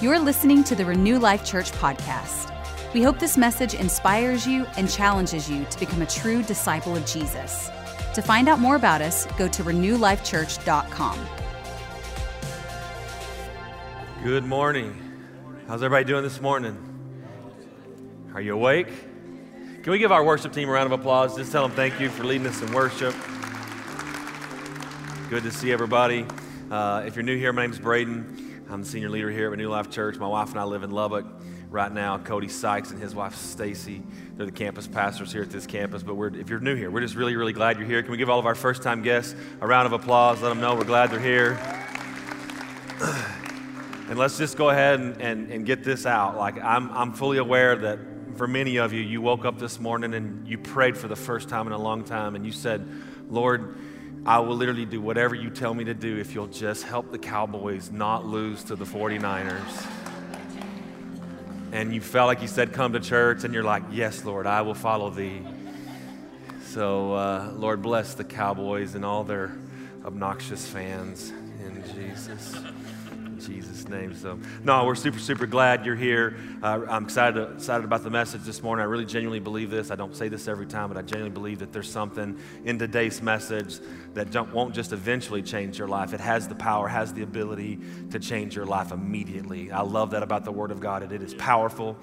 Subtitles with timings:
[0.00, 2.54] You're listening to the Renew Life Church podcast.
[2.94, 7.04] We hope this message inspires you and challenges you to become a true disciple of
[7.04, 7.68] Jesus.
[8.14, 11.18] To find out more about us, go to renewlifechurch.com.
[14.22, 14.96] Good morning.
[15.66, 16.78] How's everybody doing this morning?
[18.34, 18.92] Are you awake?
[19.82, 21.36] Can we give our worship team a round of applause?
[21.36, 23.16] Just tell them thank you for leading us in worship.
[25.28, 26.24] Good to see everybody.
[26.70, 28.47] Uh, if you're new here, my name's Braden.
[28.70, 30.18] I'm the senior leader here at New Life Church.
[30.18, 31.24] My wife and I live in Lubbock
[31.70, 32.18] right now.
[32.18, 34.02] Cody Sykes and his wife Stacy,
[34.34, 36.02] they're the campus pastors here at this campus.
[36.02, 38.02] But if you're new here, we're just really, really glad you're here.
[38.02, 40.42] Can we give all of our first-time guests a round of applause?
[40.42, 41.52] Let them know we're glad they're here.
[44.10, 46.36] and let's just go ahead and, and, and get this out.
[46.36, 47.98] Like I'm, I'm fully aware that
[48.36, 51.48] for many of you, you woke up this morning and you prayed for the first
[51.48, 52.86] time in a long time, and you said,
[53.30, 53.78] "Lord."
[54.28, 57.18] I will literally do whatever you tell me to do if you'll just help the
[57.18, 59.86] Cowboys not lose to the 49ers.
[61.72, 64.60] And you felt like you said, Come to church, and you're like, Yes, Lord, I
[64.60, 65.40] will follow thee.
[66.60, 69.56] So, uh, Lord, bless the Cowboys and all their
[70.04, 71.30] obnoxious fans
[71.64, 72.54] in Jesus.
[73.38, 74.14] Jesus' name.
[74.14, 76.36] So, no, we're super, super glad you're here.
[76.62, 78.82] Uh, I'm excited, excited about the message this morning.
[78.82, 79.90] I really genuinely believe this.
[79.90, 83.22] I don't say this every time, but I genuinely believe that there's something in today's
[83.22, 83.78] message
[84.14, 86.12] that won't just eventually change your life.
[86.12, 87.78] It has the power, has the ability
[88.10, 89.70] to change your life immediately.
[89.70, 91.12] I love that about the Word of God.
[91.12, 91.96] It is powerful.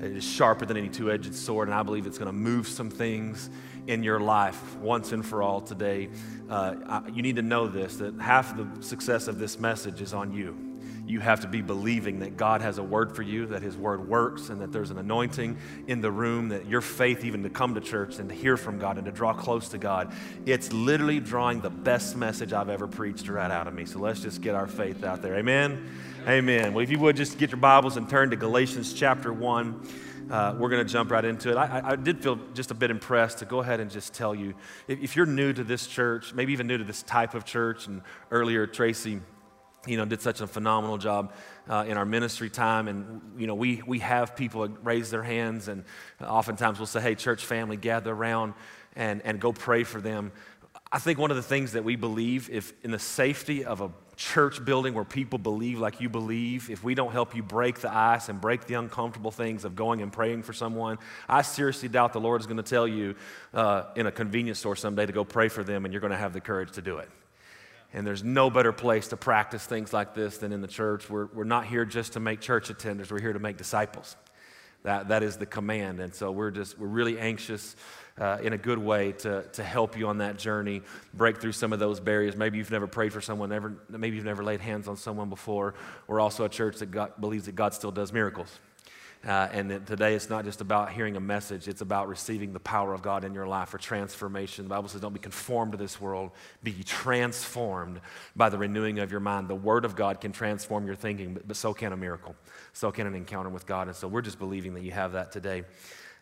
[0.00, 2.68] It is sharper than any two edged sword, and I believe it's going to move
[2.68, 3.50] some things
[3.88, 6.10] in your life once and for all today.
[6.48, 10.32] Uh, you need to know this that half the success of this message is on
[10.32, 10.77] you
[11.08, 14.08] you have to be believing that God has a word for you, that His word
[14.08, 15.56] works, and that there's an anointing
[15.86, 18.78] in the room, that your faith, even to come to church and to hear from
[18.78, 20.12] God and to draw close to God,
[20.46, 23.86] it's literally drawing the best message I've ever preached right out of me.
[23.86, 25.36] So let's just get our faith out there.
[25.36, 25.88] Amen?
[26.26, 26.74] Amen.
[26.74, 29.88] Well, if you would just get your Bibles and turn to Galatians chapter 1.
[30.30, 31.56] Uh, we're going to jump right into it.
[31.56, 34.52] I, I, did feel just a bit impressed to go ahead and just tell you
[34.86, 37.86] if, if, you're new to this church, maybe even new to this type of church,
[37.86, 39.22] and earlier Tracy
[39.86, 41.32] you know, did such a phenomenal job
[41.68, 42.88] uh, in our ministry time.
[42.88, 45.84] And, you know, we, we have people raise their hands, and
[46.22, 48.54] oftentimes we'll say, hey, church family, gather around
[48.96, 50.32] and, and go pray for them.
[50.90, 53.90] I think one of the things that we believe, if in the safety of a
[54.16, 57.94] church building where people believe like you believe, if we don't help you break the
[57.94, 62.14] ice and break the uncomfortable things of going and praying for someone, I seriously doubt
[62.14, 63.14] the Lord is going to tell you
[63.54, 66.16] uh, in a convenience store someday to go pray for them and you're going to
[66.16, 67.08] have the courage to do it.
[67.94, 71.08] And there's no better place to practice things like this than in the church.
[71.08, 74.16] We're, we're not here just to make church attenders, we're here to make disciples.
[74.84, 76.00] That, that is the command.
[76.00, 77.74] And so we're just, we're really anxious
[78.20, 80.82] uh, in a good way to, to help you on that journey,
[81.14, 82.36] break through some of those barriers.
[82.36, 85.74] Maybe you've never prayed for someone, never, maybe you've never laid hands on someone before.
[86.06, 88.58] We're also a church that God, believes that God still does miracles.
[89.26, 92.94] Uh, and today it's not just about hearing a message, it's about receiving the power
[92.94, 94.64] of God in your life for transformation.
[94.64, 96.30] The Bible says, Don't be conformed to this world,
[96.62, 98.00] be transformed
[98.36, 99.48] by the renewing of your mind.
[99.48, 102.36] The Word of God can transform your thinking, but, but so can a miracle.
[102.72, 103.88] So can an encounter with God.
[103.88, 105.64] And so we're just believing that you have that today.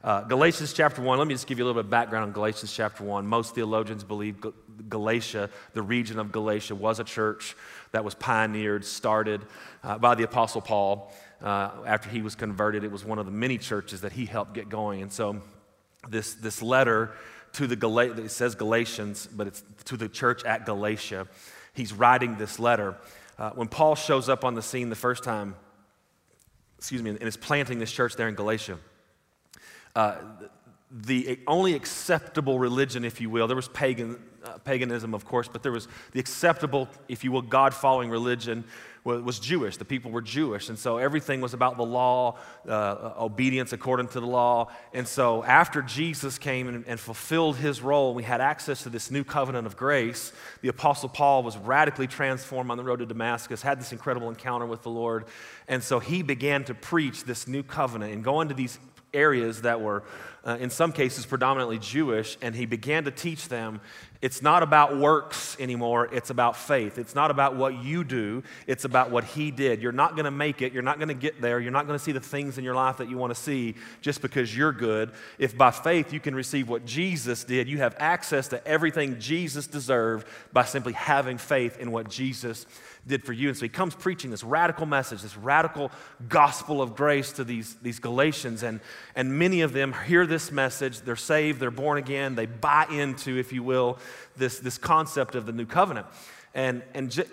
[0.03, 2.33] Uh, Galatians chapter 1, let me just give you a little bit of background on
[2.33, 3.27] Galatians chapter 1.
[3.27, 4.37] Most theologians believe
[4.89, 7.57] Galatia, the region of Galatia, was a church
[7.93, 9.43] that was pioneered, started
[9.83, 11.13] uh, by the Apostle Paul
[11.43, 12.85] uh, after he was converted.
[12.85, 15.03] It was one of the many churches that he helped get going.
[15.03, 15.41] And so
[16.09, 17.13] this, this letter
[17.55, 21.27] to the it says Galatians, but it's to the church at Galatia.
[21.73, 22.97] He's writing this letter.
[23.39, 25.57] Uh, when Paul shows up on the scene the first time,
[26.79, 28.79] excuse me, and is planting this church there in Galatia,
[29.95, 30.17] uh,
[30.91, 35.63] the only acceptable religion, if you will, there was pagan, uh, paganism, of course, but
[35.63, 38.65] there was the acceptable, if you will, God following religion
[39.07, 39.77] was Jewish.
[39.77, 40.69] The people were Jewish.
[40.69, 42.37] And so everything was about the law,
[42.69, 44.69] uh, obedience according to the law.
[44.93, 49.11] And so after Jesus came and, and fulfilled his role, we had access to this
[49.11, 50.33] new covenant of grace.
[50.61, 54.67] The Apostle Paul was radically transformed on the road to Damascus, had this incredible encounter
[54.67, 55.25] with the Lord.
[55.69, 58.79] And so he began to preach this new covenant and go into these
[59.15, 60.03] areas that were,
[60.47, 63.81] uh, in some cases, predominantly Jewish, and he began to teach them
[64.23, 66.99] it's not about works anymore, it's about faith.
[66.99, 69.83] It's not about what you do, it's about what He did.
[69.83, 71.99] You're not going to make it, you're not going to get there, you're not going
[71.99, 74.73] to see the things in your life that you want to see just because you're
[74.73, 75.13] good.
[75.39, 79.67] If by faith you can receive what Jesus did, you have access to everything Jesus
[79.67, 82.67] deserved by simply having faith in what Jesus
[83.07, 83.49] did for you.
[83.49, 85.93] And so he comes preaching this radical message, this radical
[86.29, 88.65] gospel of grace to these, these Galatians.
[88.65, 88.81] And,
[89.15, 93.39] and many of them hear this message, they're saved, they're born again, they buy into,
[93.39, 93.99] if you will,
[94.37, 96.07] this, this concept of the new covenant.
[96.55, 97.25] And, and j-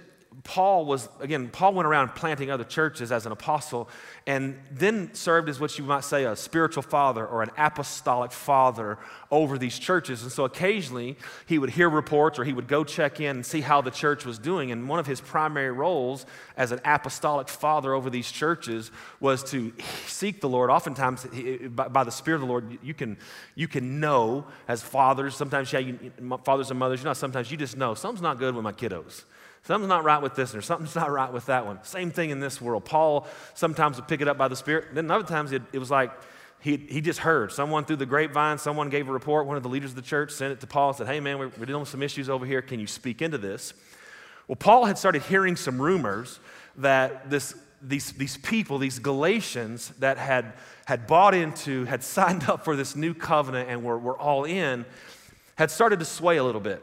[0.43, 3.89] Paul was, again, Paul went around planting other churches as an apostle
[4.25, 8.97] and then served as what you might say a spiritual father or an apostolic father
[9.31, 10.23] over these churches.
[10.23, 13.61] And so occasionally he would hear reports or he would go check in and see
[13.61, 14.71] how the church was doing.
[14.71, 16.25] And one of his primary roles
[16.57, 19.73] as an apostolic father over these churches was to
[20.07, 20.69] seek the Lord.
[20.69, 21.27] Oftentimes,
[21.71, 23.17] by the Spirit of the Lord, you can,
[23.55, 26.11] you can know as fathers, sometimes, yeah, you,
[26.43, 29.23] fathers and mothers, you know, sometimes you just know something's not good with my kiddos.
[29.63, 31.81] Something's not right with this, or something's not right with that one.
[31.83, 32.83] Same thing in this world.
[32.83, 34.93] Paul sometimes would pick it up by the Spirit.
[34.93, 36.11] Then other times it, it was like
[36.59, 37.51] he, he just heard.
[37.51, 39.45] Someone through the grapevine, someone gave a report.
[39.45, 41.39] One of the leaders of the church sent it to Paul and said, Hey, man,
[41.39, 42.61] we're, we're dealing with some issues over here.
[42.61, 43.73] Can you speak into this?
[44.49, 46.41] Well, Paul had started hearing some rumors
[46.77, 50.53] that this, these, these people, these Galatians that had,
[50.85, 54.85] had bought into, had signed up for this new covenant and were, were all in,
[55.55, 56.81] had started to sway a little bit.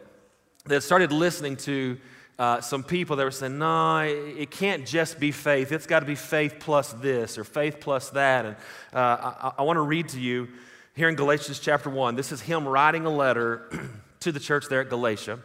[0.65, 1.99] They had started listening to
[2.41, 5.73] uh, some people that were saying, no, it can't just be faith.
[5.73, 8.47] It's got to be faith plus this or faith plus that.
[8.47, 8.57] And
[8.95, 10.49] uh, I, I want to read to you
[10.95, 12.17] here in Galatians chapter 1.
[12.17, 13.69] This is him writing a letter
[14.21, 15.39] to the church there at Galatia.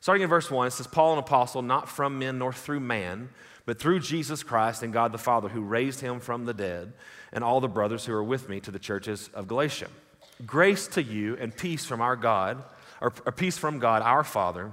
[0.00, 3.28] Starting in verse 1, it says, Paul, an apostle, not from men nor through man,
[3.66, 6.94] but through Jesus Christ and God the Father, who raised him from the dead,
[7.34, 9.88] and all the brothers who are with me to the churches of Galatia.
[10.46, 12.64] Grace to you and peace from our God,
[13.02, 14.72] or, or peace from God our Father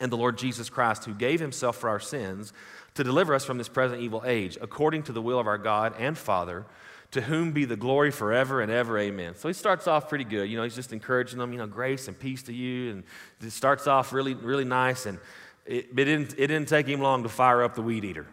[0.00, 2.52] and the Lord Jesus Christ, who gave himself for our sins
[2.94, 5.94] to deliver us from this present evil age, according to the will of our God
[5.98, 6.64] and Father,
[7.12, 8.98] to whom be the glory forever and ever.
[8.98, 9.34] Amen.
[9.34, 10.48] So he starts off pretty good.
[10.48, 12.90] You know, he's just encouraging them, you know, grace and peace to you.
[12.92, 13.04] And
[13.40, 15.06] it starts off really, really nice.
[15.06, 15.18] And
[15.66, 18.26] it, it, didn't, it didn't take him long to fire up the weed eater.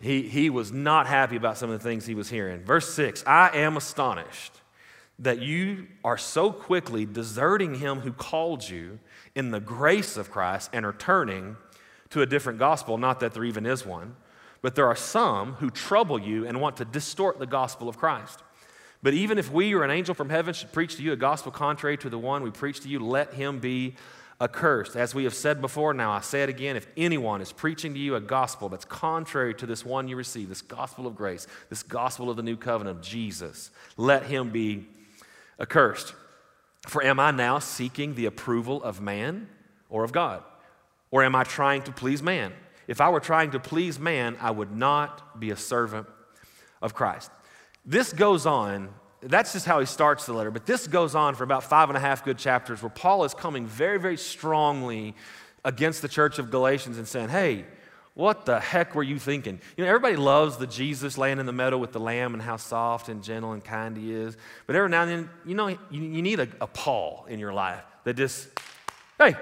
[0.00, 2.62] He, he was not happy about some of the things he was hearing.
[2.62, 4.52] Verse 6 I am astonished
[5.20, 8.98] that you are so quickly deserting him who called you
[9.38, 11.56] in the grace of Christ and are turning
[12.10, 12.98] to a different gospel.
[12.98, 14.16] Not that there even is one,
[14.62, 18.42] but there are some who trouble you and want to distort the gospel of Christ.
[19.00, 21.52] But even if we or an angel from heaven should preach to you a gospel
[21.52, 23.94] contrary to the one we preach to you, let him be
[24.40, 24.96] accursed.
[24.96, 28.00] As we have said before, now I say it again if anyone is preaching to
[28.00, 31.84] you a gospel that's contrary to this one you receive, this gospel of grace, this
[31.84, 34.88] gospel of the new covenant of Jesus, let him be
[35.60, 36.14] accursed.
[36.86, 39.48] For am I now seeking the approval of man
[39.88, 40.42] or of God?
[41.10, 42.52] Or am I trying to please man?
[42.86, 46.06] If I were trying to please man, I would not be a servant
[46.80, 47.30] of Christ.
[47.84, 48.90] This goes on,
[49.20, 51.96] that's just how he starts the letter, but this goes on for about five and
[51.96, 55.14] a half good chapters where Paul is coming very, very strongly
[55.64, 57.64] against the church of Galatians and saying, hey,
[58.18, 59.60] what the heck were you thinking?
[59.76, 62.56] You know, everybody loves the Jesus laying in the meadow with the lamb and how
[62.56, 64.36] soft and gentle and kind he is.
[64.66, 67.52] But every now and then, you know, you, you need a, a Paul in your
[67.52, 68.48] life that just,
[69.18, 69.36] hey,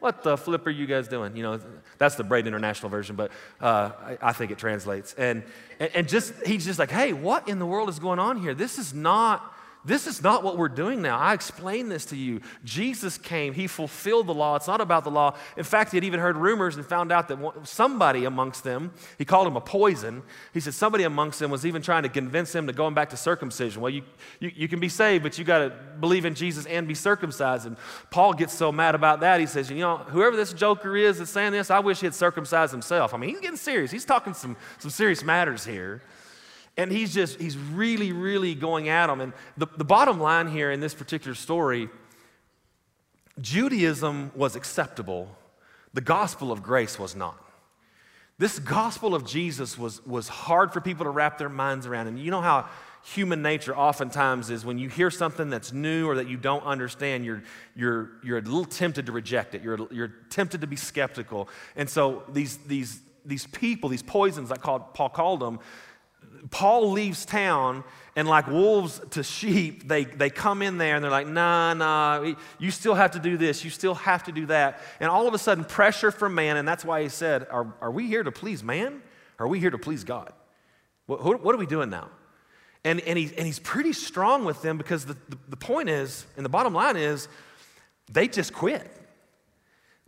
[0.00, 1.36] what the flip are you guys doing?
[1.36, 1.60] You know,
[1.96, 3.30] that's the Braden International version, but
[3.60, 5.14] uh, I, I, think it translates.
[5.14, 5.44] And,
[5.78, 8.52] and, and just, he's just like, hey, what in the world is going on here?
[8.52, 9.55] This is not
[9.86, 11.16] this is not what we're doing now.
[11.16, 12.40] I explained this to you.
[12.64, 14.56] Jesus came, he fulfilled the law.
[14.56, 15.36] It's not about the law.
[15.56, 19.24] In fact, he had even heard rumors and found out that somebody amongst them, he
[19.24, 20.22] called him a poison.
[20.52, 23.16] He said somebody amongst them was even trying to convince him to go back to
[23.16, 23.80] circumcision.
[23.80, 24.02] Well, you,
[24.40, 27.66] you, you can be saved, but you got to believe in Jesus and be circumcised.
[27.66, 27.76] And
[28.10, 29.38] Paul gets so mad about that.
[29.38, 32.14] He says, You know, whoever this joker is that's saying this, I wish he had
[32.14, 33.14] circumcised himself.
[33.14, 33.92] I mean, he's getting serious.
[33.92, 36.02] He's talking some, some serious matters here.
[36.76, 39.20] And he's just, he's really, really going at them.
[39.20, 41.88] And the, the bottom line here in this particular story
[43.40, 45.28] Judaism was acceptable,
[45.92, 47.38] the gospel of grace was not.
[48.38, 52.06] This gospel of Jesus was, was hard for people to wrap their minds around.
[52.06, 52.68] And you know how
[53.02, 57.24] human nature oftentimes is when you hear something that's new or that you don't understand,
[57.24, 57.42] you're,
[57.74, 59.62] you're, you're a little tempted to reject it.
[59.62, 61.48] You're, you're tempted to be skeptical.
[61.76, 65.60] And so these, these, these people, these poisons, like Paul called them,
[66.50, 67.84] Paul leaves town,
[68.16, 72.32] and like wolves to sheep, they, they come in there and they're like, nah, nah,
[72.58, 74.80] you still have to do this, you still have to do that.
[75.00, 77.90] And all of a sudden, pressure from man, and that's why he said, Are, are
[77.90, 79.02] we here to please man?
[79.38, 80.32] Or are we here to please God?
[81.06, 82.08] What, what are we doing now?
[82.84, 86.24] And, and, he, and he's pretty strong with them because the, the, the point is,
[86.36, 87.28] and the bottom line is,
[88.10, 88.90] they just quit.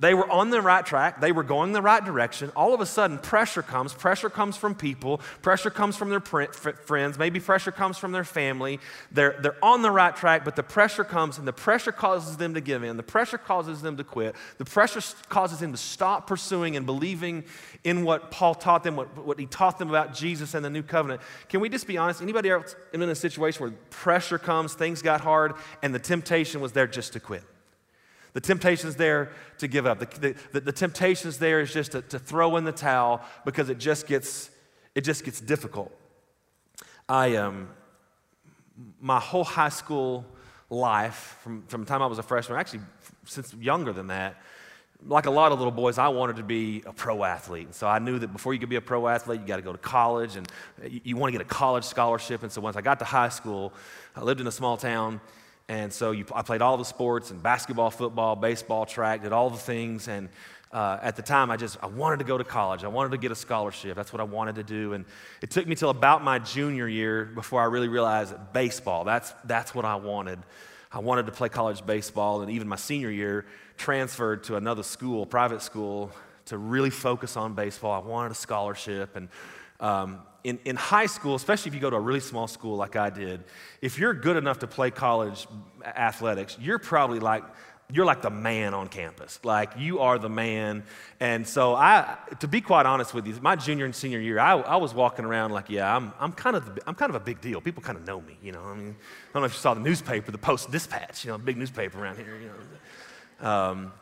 [0.00, 1.20] They were on the right track.
[1.20, 2.52] They were going the right direction.
[2.54, 3.92] All of a sudden, pressure comes.
[3.92, 5.18] Pressure comes from people.
[5.42, 7.18] Pressure comes from their friends.
[7.18, 8.78] Maybe pressure comes from their family.
[9.10, 12.54] They're, they're on the right track, but the pressure comes and the pressure causes them
[12.54, 12.96] to give in.
[12.96, 14.36] The pressure causes them to quit.
[14.58, 17.42] The pressure causes them to stop pursuing and believing
[17.82, 20.84] in what Paul taught them, what, what he taught them about Jesus and the new
[20.84, 21.22] covenant.
[21.48, 22.22] Can we just be honest?
[22.22, 26.70] Anybody else in a situation where pressure comes, things got hard, and the temptation was
[26.70, 27.42] there just to quit?
[28.32, 29.98] The temptation's there to give up.
[29.98, 33.78] The, the, the temptation's there is just to, to throw in the towel because it
[33.78, 34.50] just gets,
[34.94, 35.92] it just gets difficult.
[37.08, 37.70] I, um,
[39.00, 40.24] my whole high school
[40.70, 42.80] life, from, from the time I was a freshman, actually
[43.24, 44.36] since younger than that,
[45.06, 47.66] like a lot of little boys, I wanted to be a pro athlete.
[47.66, 49.62] And so I knew that before you could be a pro athlete, you got to
[49.62, 50.50] go to college and
[50.82, 52.42] you, you want to get a college scholarship.
[52.42, 53.72] And so once I got to high school,
[54.16, 55.20] I lived in a small town.
[55.68, 59.50] And so you, I played all the sports and basketball, football, baseball, track, did all
[59.50, 60.08] the things.
[60.08, 60.30] And
[60.72, 62.84] uh, at the time, I just I wanted to go to college.
[62.84, 63.94] I wanted to get a scholarship.
[63.94, 64.94] That's what I wanted to do.
[64.94, 65.04] And
[65.42, 69.32] it took me till about my junior year before I really realized that baseball, that's,
[69.44, 70.38] that's what I wanted.
[70.90, 72.40] I wanted to play college baseball.
[72.40, 73.44] And even my senior year,
[73.76, 76.10] transferred to another school, private school,
[76.46, 77.92] to really focus on baseball.
[77.92, 79.16] I wanted a scholarship.
[79.16, 79.28] And
[79.80, 82.96] um, in, in high school, especially if you go to a really small school like
[82.96, 83.44] I did,
[83.82, 85.46] if you're good enough to play college
[85.84, 87.44] athletics, you're probably like,
[87.90, 89.40] you're like the man on campus.
[89.42, 90.84] Like you are the man.
[91.20, 94.58] And so I, to be quite honest with you, my junior and senior year, I,
[94.58, 97.24] I was walking around like, yeah, I'm, I'm kind of, the, I'm kind of a
[97.24, 97.60] big deal.
[97.60, 98.62] People kind of know me, you know.
[98.62, 101.38] I mean, I don't know if you saw the newspaper, the Post Dispatch, you know,
[101.38, 102.50] big newspaper around here, you
[103.40, 103.48] know.
[103.48, 103.92] Um,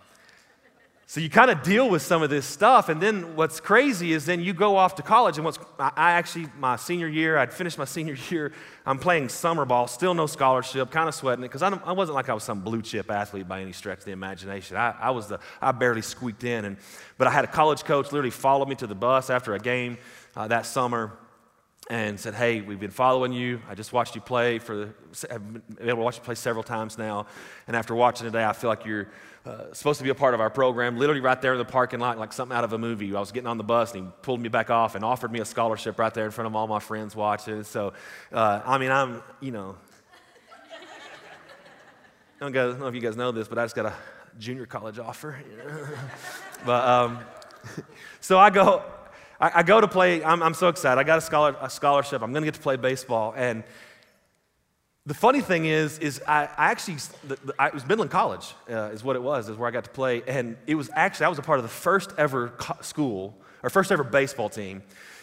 [1.09, 2.89] so you kind of deal with some of this stuff.
[2.89, 5.37] And then what's crazy is then you go off to college.
[5.37, 8.53] And what's, I actually, my senior year, I'd finished my senior year.
[8.85, 12.17] I'm playing summer ball, still no scholarship, kind of sweating it because I, I, wasn't
[12.17, 14.77] like I was some blue chip athlete by any stretch of the imagination.
[14.77, 16.65] I, I, was the, I barely squeaked in.
[16.65, 16.77] And,
[17.19, 19.99] but I had a college coach literally follow me to the bus after a game
[20.35, 21.13] uh, that summer
[21.89, 23.61] and said, Hey, we've been following you.
[23.69, 24.93] I just watched you play for,
[25.31, 27.27] I've been able to watch you play several times now.
[27.69, 29.09] And after watching today, I feel like you're
[29.47, 32.01] uh, supposed to be a part of our program, literally right there in the parking
[32.01, 33.15] lot, like something out of a movie.
[33.15, 35.41] I was getting on the bus and he pulled me back off and offered me
[35.41, 37.63] a scholarship right there in front of all my friends watching.
[37.63, 37.93] So,
[38.33, 39.77] uh, I mean, I'm, you know,
[42.41, 43.95] I don't know if you guys know this, but I just got a
[44.39, 45.39] junior college offer.
[46.67, 47.21] but um,
[48.21, 48.83] so I go,
[49.41, 50.25] I, I go to play.
[50.25, 50.99] I'm, I'm, so excited.
[51.01, 52.21] I got a, scholar, a scholarship.
[52.21, 53.33] I'm going to get to play baseball.
[53.37, 53.63] And
[55.07, 56.97] the funny thing is, is I, I actually,
[57.59, 59.91] I, it was Midland College, uh, is what it was, is where I got to
[59.91, 60.23] play.
[60.27, 63.71] And it was actually, I was a part of the first ever co- school, or
[63.71, 64.83] first ever baseball team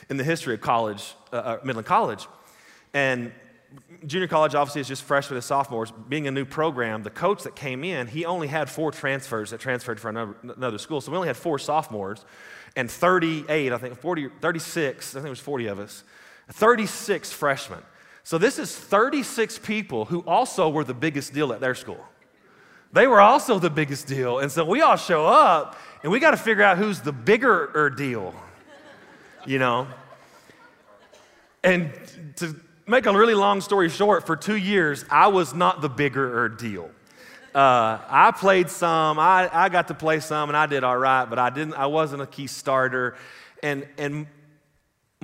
[0.10, 2.28] in the history of college, uh, uh, Midland College.
[2.94, 3.34] And
[4.06, 5.92] junior college obviously is just freshmen and sophomores.
[5.92, 9.60] Being a new program, the coach that came in, he only had four transfers that
[9.60, 11.02] transferred for another, another school.
[11.02, 12.24] So we only had four sophomores
[12.78, 16.04] and 38, I think 40, 36, I think it was 40 of us,
[16.50, 17.84] 36 freshmen.
[18.24, 22.04] So this is 36 people who also were the biggest deal at their school.
[22.94, 24.40] They were also the biggest deal.
[24.40, 27.92] And so we all show up and we got to figure out who's the bigger
[27.98, 28.34] deal,
[29.46, 29.88] you know?
[31.64, 31.92] And
[32.38, 32.56] to
[32.88, 36.92] make a really long story short, for two years, I was not the bigger deal.
[37.56, 39.20] Uh, I played some.
[39.20, 41.76] I, I got to play some, and I did all right, but I didn't.
[41.76, 43.16] I wasn't a key starter,
[43.62, 44.26] and and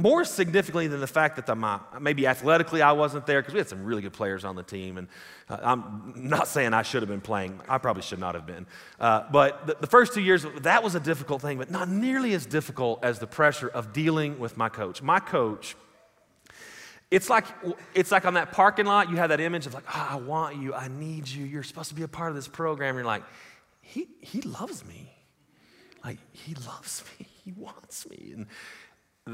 [0.02, 3.70] more significantly than the fact that the, maybe athletically I wasn't there because we had
[3.70, 5.08] some really good players on the team, and
[5.50, 7.60] uh, I'm not saying I should have been playing.
[7.68, 8.66] I probably should not have been.
[9.00, 12.34] Uh, but the, the, first two years, that was a difficult thing, but not nearly
[12.34, 15.02] as difficult as the pressure of dealing with my coach.
[15.02, 15.76] My coach
[17.12, 17.46] it's like,
[17.96, 20.58] it's like on that parking lot, you have that image of like, oh, I want
[20.58, 22.96] you, I need you, you're supposed to be a part of this program.
[22.96, 23.24] You're like,
[23.82, 25.12] he, he loves me.
[26.04, 28.34] Like, he loves me, he wants me.
[28.36, 28.46] And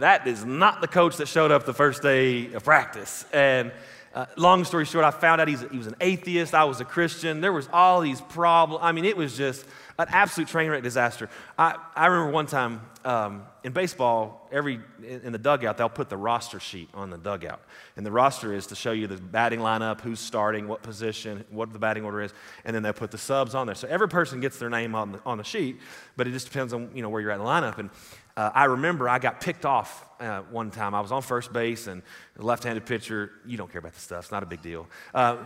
[0.02, 3.26] that is not the coach that showed up the first day of practice.
[3.34, 3.72] And
[4.16, 6.54] uh, long story short, I found out he was an atheist.
[6.54, 7.42] I was a Christian.
[7.42, 8.80] There was all these problems.
[8.82, 9.66] I mean, it was just
[10.00, 11.30] an absolute train wreck disaster.
[11.58, 16.16] I, I remember one time um, in baseball, every in the dugout, they'll put the
[16.16, 17.62] roster sheet on the dugout.
[17.98, 21.74] And the roster is to show you the batting lineup, who's starting, what position, what
[21.74, 22.34] the batting order is,
[22.64, 23.76] and then they'll put the subs on there.
[23.76, 25.80] So every person gets their name on the, on the sheet,
[26.16, 27.78] but it just depends on you know, where you're at in the lineup.
[27.80, 27.90] And
[28.38, 30.94] uh, I remember I got picked off uh, one time.
[30.94, 32.02] I was on first base, and
[32.38, 34.88] left handed pitcher, you don't care about the stuff, it's not a big deal.
[35.14, 35.38] Uh,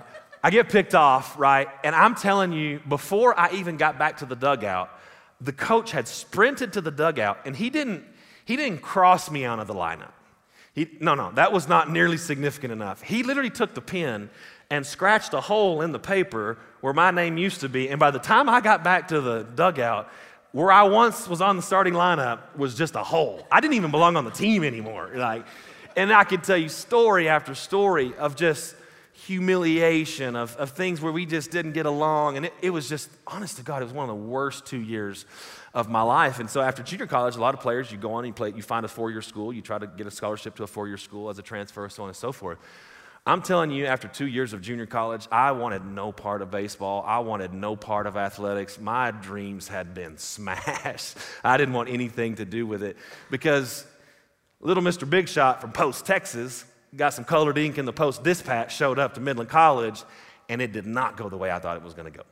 [0.44, 1.68] I get picked off, right?
[1.84, 4.90] And I'm telling you, before I even got back to the dugout,
[5.42, 8.04] the coach had sprinted to the dugout, and he didn't,
[8.46, 10.12] he didn't cross me out of the lineup.
[10.74, 13.02] He, no, no, that was not nearly significant enough.
[13.02, 14.30] He literally took the pen
[14.70, 17.90] and scratched a hole in the paper where my name used to be.
[17.90, 20.10] And by the time I got back to the dugout,
[20.52, 23.46] where I once was on the starting lineup was just a hole.
[23.52, 25.12] I didn't even belong on the team anymore.
[25.16, 25.46] Like,
[25.96, 28.76] and I could tell you story after story of just
[29.14, 32.38] humiliation, of, of things where we just didn't get along.
[32.38, 34.80] And it, it was just, honest to God, it was one of the worst two
[34.80, 35.26] years
[35.74, 36.40] of my life.
[36.40, 38.52] And so after junior college, a lot of players, you go on and you play,
[38.52, 41.30] you find a four-year school, you try to get a scholarship to a four-year school
[41.30, 42.58] as a transfer, so on and so forth.
[43.30, 47.04] I'm telling you, after two years of junior college, I wanted no part of baseball.
[47.06, 48.80] I wanted no part of athletics.
[48.80, 51.16] My dreams had been smashed.
[51.44, 52.98] I didn't want anything to do with it
[53.30, 53.86] because
[54.60, 55.08] little Mr.
[55.08, 59.14] Big Shot from Post, Texas, got some colored ink in the Post Dispatch, showed up
[59.14, 60.02] to Midland College,
[60.50, 62.24] and it did not go the way I thought it was going to go.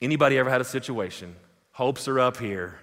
[0.00, 1.34] Anybody ever had a situation?
[1.72, 2.78] Hopes are up here,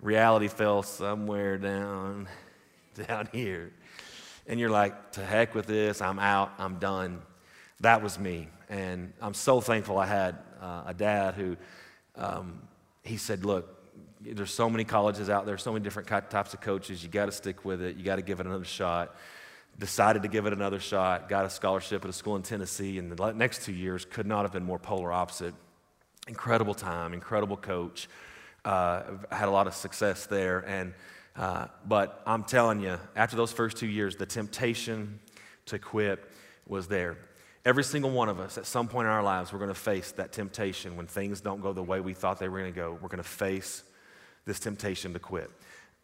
[0.00, 2.26] reality fell somewhere down,
[3.06, 3.70] down here
[4.48, 7.20] and you're like, to heck with this, I'm out, I'm done.
[7.80, 8.48] That was me.
[8.70, 11.56] And I'm so thankful I had uh, a dad who,
[12.16, 12.62] um,
[13.02, 13.74] he said, look,
[14.20, 17.02] there's so many colleges out there, so many different types of coaches.
[17.02, 17.96] You got to stick with it.
[17.96, 19.14] You got to give it another shot.
[19.78, 21.28] Decided to give it another shot.
[21.28, 24.42] Got a scholarship at a school in Tennessee, and the next two years could not
[24.42, 25.54] have been more polar opposite.
[26.26, 28.08] Incredible time, incredible coach.
[28.64, 30.94] Uh, had a lot of success there, and
[31.38, 35.20] uh, but I'm telling you, after those first two years, the temptation
[35.66, 36.22] to quit
[36.66, 37.16] was there.
[37.64, 40.10] Every single one of us, at some point in our lives, we're going to face
[40.12, 42.98] that temptation when things don't go the way we thought they were going to go.
[43.00, 43.84] We're going to face
[44.46, 45.48] this temptation to quit.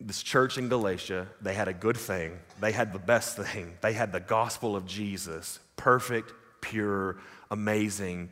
[0.00, 2.38] This church in Galatia, they had a good thing.
[2.60, 3.74] They had the best thing.
[3.80, 7.16] They had the gospel of Jesus perfect, pure,
[7.50, 8.30] amazing.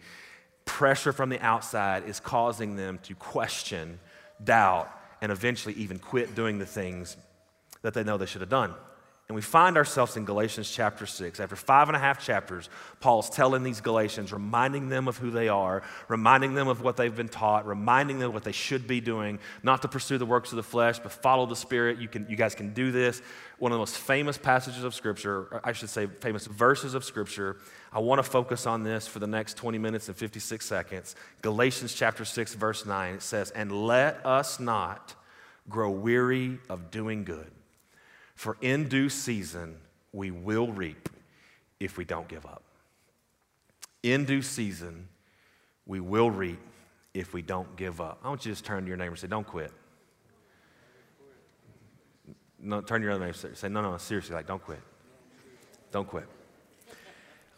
[0.66, 3.98] Pressure from the outside is causing them to question,
[4.42, 4.88] doubt,
[5.22, 7.16] and eventually even quit doing the things
[7.80, 8.74] that they know they should have done.
[9.32, 11.40] And we find ourselves in Galatians chapter 6.
[11.40, 12.68] After five and a half chapters,
[13.00, 17.16] Paul's telling these Galatians, reminding them of who they are, reminding them of what they've
[17.16, 20.56] been taught, reminding them what they should be doing, not to pursue the works of
[20.56, 21.98] the flesh, but follow the Spirit.
[21.98, 23.22] You, can, you guys can do this.
[23.58, 27.56] One of the most famous passages of Scripture, I should say, famous verses of Scripture.
[27.90, 31.16] I want to focus on this for the next 20 minutes and 56 seconds.
[31.40, 35.14] Galatians chapter 6, verse 9, it says, And let us not
[35.70, 37.50] grow weary of doing good.
[38.34, 39.76] For in due season
[40.12, 41.08] we will reap
[41.80, 42.62] if we don't give up.
[44.02, 45.08] In due season
[45.86, 46.60] we will reap
[47.14, 48.20] if we don't give up.
[48.24, 49.72] I want you to just turn to your neighbor and say, Don't quit.
[52.58, 54.80] No, turn to your other neighbor and say, No, no, seriously, like, don't quit.
[55.90, 56.26] Don't quit.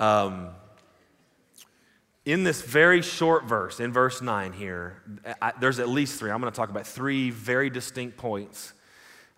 [0.01, 0.49] Um,
[2.25, 5.03] in this very short verse, in verse 9 here,
[5.41, 6.31] I, there's at least three.
[6.31, 8.73] I'm going to talk about three very distinct points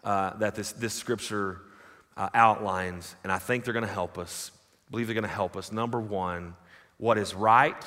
[0.07, 1.61] uh, that this, this scripture
[2.16, 4.53] uh, outlines, and I think they're going to help us.
[4.88, 5.73] I believe they're going to help us.
[5.73, 6.55] Number one,
[6.97, 7.85] what is right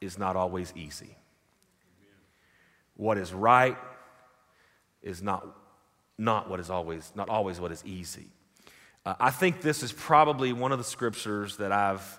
[0.00, 1.16] is not always easy.
[2.96, 3.76] What is right
[5.02, 5.44] is not,
[6.16, 8.28] not what is always, not always what is easy.
[9.04, 12.18] Uh, I think this is probably one of the scriptures that I've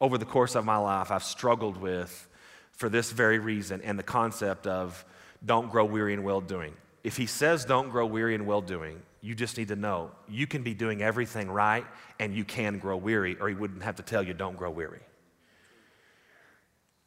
[0.00, 2.28] over the course of my life, I've struggled with
[2.72, 5.04] for this very reason and the concept of
[5.46, 6.74] don't grow weary in well doing.
[7.04, 10.46] If he says don't grow weary in well doing, you just need to know you
[10.46, 11.84] can be doing everything right
[12.18, 15.00] and you can grow weary, or he wouldn't have to tell you don't grow weary.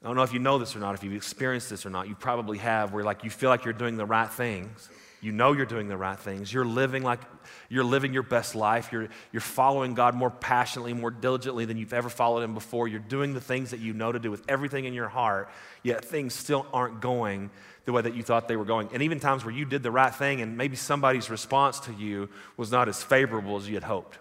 [0.03, 2.07] I don't know if you know this or not, if you've experienced this or not.
[2.07, 4.89] You probably have, where like you feel like you're doing the right things,
[5.25, 6.53] you know you're doing the right things.
[6.53, 7.19] You're living like
[7.67, 8.89] you're living your best life.
[8.91, 12.87] You're, you're following God more passionately, more diligently than you've ever followed Him before.
[12.87, 15.49] You're doing the things that you know to do with everything in your heart,
[15.81, 17.49] yet things still aren't going
[17.85, 18.89] the way that you thought they were going.
[18.93, 22.29] And even times where you did the right thing and maybe somebody's response to you
[22.55, 24.19] was not as favorable as you had hoped.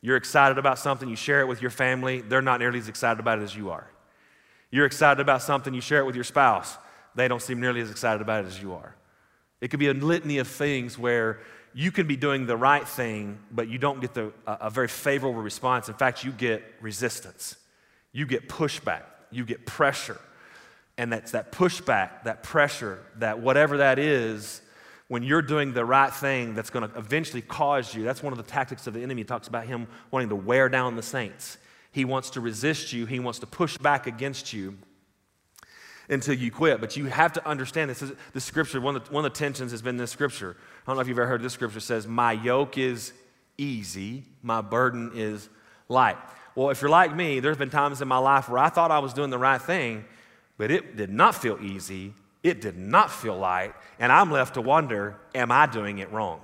[0.00, 3.20] You're excited about something, you share it with your family, they're not nearly as excited
[3.20, 3.90] about it as you are.
[4.70, 6.78] You're excited about something, you share it with your spouse,
[7.14, 8.94] they don't seem nearly as excited about it as you are.
[9.60, 11.40] It could be a litany of things where
[11.72, 14.88] you can be doing the right thing, but you don't get the, a, a very
[14.88, 15.88] favorable response.
[15.88, 17.56] In fact, you get resistance,
[18.12, 20.20] you get pushback, you get pressure.
[20.98, 24.60] And that's that pushback, that pressure, that whatever that is,
[25.08, 28.36] when you're doing the right thing that's going to eventually cause you, that's one of
[28.36, 29.22] the tactics of the enemy.
[29.22, 31.56] He talks about him wanting to wear down the saints.
[31.90, 34.76] He wants to resist you, he wants to push back against you
[36.10, 36.80] until you quit.
[36.80, 38.02] But you have to understand this.
[38.02, 40.56] Is, the scripture, one of the, one of the tensions has been this scripture.
[40.58, 43.12] I don't know if you've ever heard this scripture says, My yoke is
[43.56, 45.48] easy, my burden is
[45.88, 46.18] light.
[46.54, 48.98] Well, if you're like me, there's been times in my life where I thought I
[48.98, 50.04] was doing the right thing,
[50.58, 52.12] but it did not feel easy.
[52.42, 53.74] It did not feel light.
[53.98, 56.40] And I'm left to wonder, am I doing it wrong?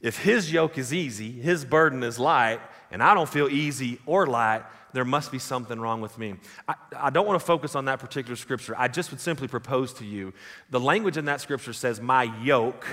[0.00, 4.26] If his yoke is easy, his burden is light, and I don't feel easy or
[4.26, 4.62] light,
[4.96, 6.36] there must be something wrong with me.
[6.66, 8.74] I, I don't want to focus on that particular scripture.
[8.78, 10.32] I just would simply propose to you
[10.70, 12.86] the language in that scripture says, My yoke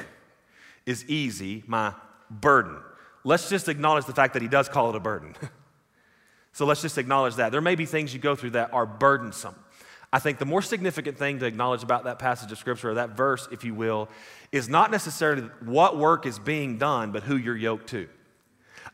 [0.86, 1.94] is easy, my
[2.30, 2.78] burden.
[3.24, 5.34] Let's just acknowledge the fact that he does call it a burden.
[6.52, 7.54] so let's just acknowledge that.
[7.54, 9.56] There may be things you go through that are burdensome.
[10.12, 13.12] I think the more significant thing to acknowledge about that passage of scripture, or that
[13.12, 14.10] verse, if you will,
[14.52, 18.10] is not necessarily what work is being done, but who you're yoked to.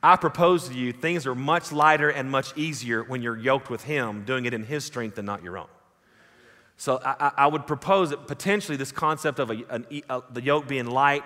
[0.01, 3.83] I propose to you, things are much lighter and much easier when you're yoked with
[3.83, 5.67] Him, doing it in His strength and not your own.
[6.77, 10.67] So I, I would propose that potentially this concept of a, an, a, the yoke
[10.67, 11.25] being light,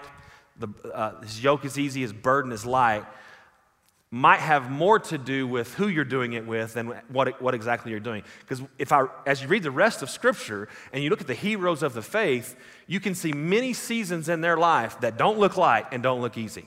[0.58, 3.06] the, uh, his yoke is easy, his burden is light,
[4.10, 7.92] might have more to do with who you're doing it with than what, what exactly
[7.92, 8.24] you're doing.
[8.40, 11.34] Because if I, as you read the rest of Scripture and you look at the
[11.36, 12.56] heroes of the faith,
[12.88, 16.38] you can see many seasons in their life that don't look light and don't look
[16.38, 16.66] easy.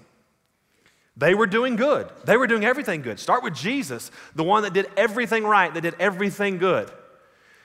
[1.17, 2.09] They were doing good.
[2.25, 3.19] They were doing everything good.
[3.19, 6.91] Start with Jesus, the one that did everything right, that did everything good.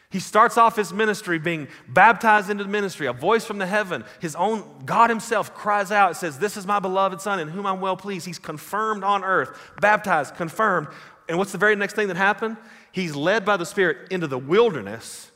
[0.09, 3.07] He starts off his ministry being baptized into the ministry.
[3.07, 6.79] A voice from the heaven, his own God himself cries out, says, This is my
[6.79, 8.25] beloved Son in whom I'm well pleased.
[8.25, 10.87] He's confirmed on earth, baptized, confirmed.
[11.29, 12.57] And what's the very next thing that happened?
[12.91, 15.31] He's led by the Spirit into the wilderness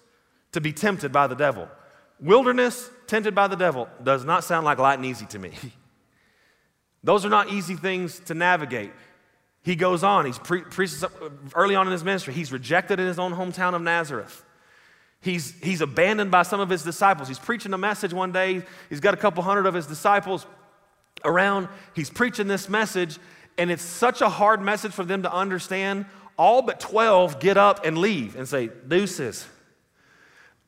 [0.51, 1.69] to be tempted by the devil.
[2.19, 5.51] Wilderness, tempted by the devil, does not sound like light and easy to me.
[7.05, 8.91] Those are not easy things to navigate.
[9.63, 11.05] He goes on, he's pre- preaches
[11.53, 12.33] early on in his ministry.
[12.33, 14.43] He's rejected in his own hometown of Nazareth.
[15.21, 17.27] He's, he's abandoned by some of his disciples.
[17.27, 18.63] He's preaching a message one day.
[18.89, 20.45] He's got a couple hundred of his disciples
[21.23, 21.67] around.
[21.95, 23.17] He's preaching this message,
[23.57, 26.05] and it's such a hard message for them to understand.
[26.37, 29.47] All but 12 get up and leave and say, Deuces.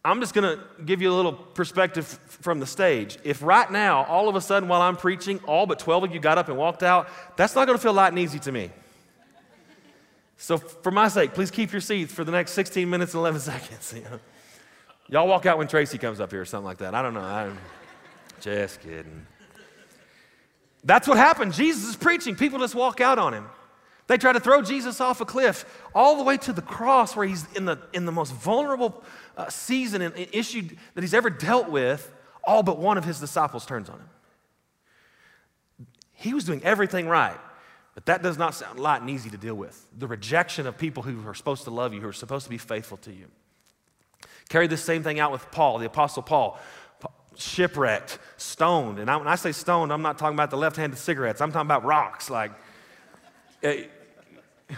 [0.08, 3.18] I'm just going to give you a little perspective from the stage.
[3.26, 6.22] If right now, all of a sudden while I'm preaching, all but 12 of you
[6.22, 8.72] got up and walked out, that's not going to feel light and easy to me.
[10.38, 13.42] So, for my sake, please keep your seats for the next 16 minutes and 11
[13.42, 13.96] seconds.
[15.10, 16.96] Y'all walk out when Tracy comes up here or something like that.
[16.96, 17.20] I don't know.
[17.20, 17.58] I'm
[18.40, 19.28] just kidding.
[20.86, 21.54] That's what happened.
[21.54, 22.38] Jesus is preaching.
[22.38, 23.48] People just walk out on him.
[24.08, 27.28] They try to throw Jesus off a cliff all the way to the cross where
[27.28, 29.04] he's in the, in the most vulnerable
[29.38, 32.12] uh, season and issue that he's ever dealt with.
[32.44, 34.10] All but one of his disciples turns on him.
[36.14, 37.38] He was doing everything right,
[37.94, 39.86] but that does not sound light and easy to deal with.
[39.98, 42.58] The rejection of people who are supposed to love you, who are supposed to be
[42.58, 43.28] faithful to you.
[44.50, 46.60] Carry the same thing out with Paul, the Apostle Paul.
[47.36, 48.98] Shipwrecked, stoned.
[48.98, 51.52] And I, when I say stoned, I'm not talking about the left handed cigarettes, I'm
[51.52, 52.32] talking about rocks.
[52.32, 52.52] Like,
[53.62, 53.84] eh,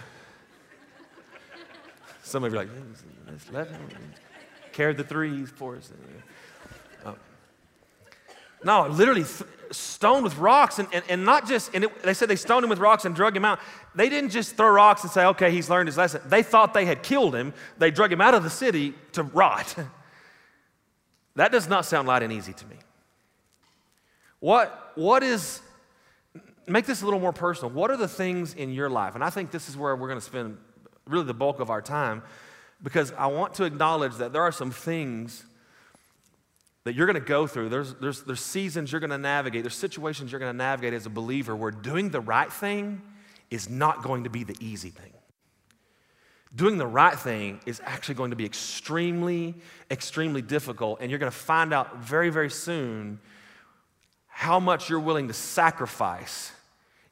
[2.24, 2.74] some of you are like,
[3.54, 3.72] left
[4.80, 5.92] carried the threes for us.
[7.06, 7.12] Uh,
[8.64, 12.30] no, literally th- stoned with rocks, and, and, and not just, and it, they said
[12.30, 13.60] they stoned him with rocks and drug him out.
[13.94, 16.22] They didn't just throw rocks and say, okay, he's learned his lesson.
[16.28, 17.54] They thought they had killed him.
[17.78, 19.76] They drug him out of the city to rot.
[21.36, 22.78] that does not sound light and easy to me.
[24.40, 25.60] What, what is,
[26.68, 27.70] make this a little more personal.
[27.70, 29.16] What are the things in your life?
[29.16, 30.58] And I think this is where we're going to spend
[31.06, 32.24] really the bulk of our time
[32.82, 35.44] because I want to acknowledge that there are some things
[36.86, 37.70] that you're going to go through.
[37.70, 41.06] There's, there's, there's seasons you're going to navigate, there's situations you're going to navigate as
[41.06, 43.02] a believer where doing the right thing
[43.50, 45.12] is not going to be the easy thing.
[46.56, 49.54] Doing the right thing is actually going to be extremely,
[49.92, 53.20] extremely difficult, and you're going to find out very, very soon
[54.28, 56.52] how much you're willing to sacrifice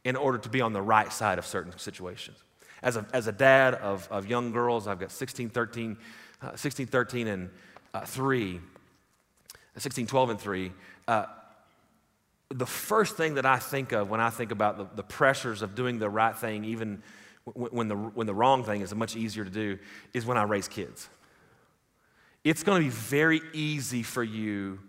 [0.04, 2.38] in order to be on the right side of certain situations.
[2.82, 5.98] As a, as a dad of, of young girls, I've got 16, 13,
[6.42, 7.50] uh, 16, 13, and
[7.94, 8.60] uh, 3,
[9.78, 10.72] 16, 12, and 3.
[11.08, 11.26] Uh,
[12.50, 15.76] the first thing that I think of when I think about the, the pressures of
[15.76, 17.02] doing the right thing, even
[17.46, 19.78] w- when the, when the wrong thing is much easier to do,
[20.14, 21.10] is when I raise kids.
[22.44, 24.80] It's going to be very easy for you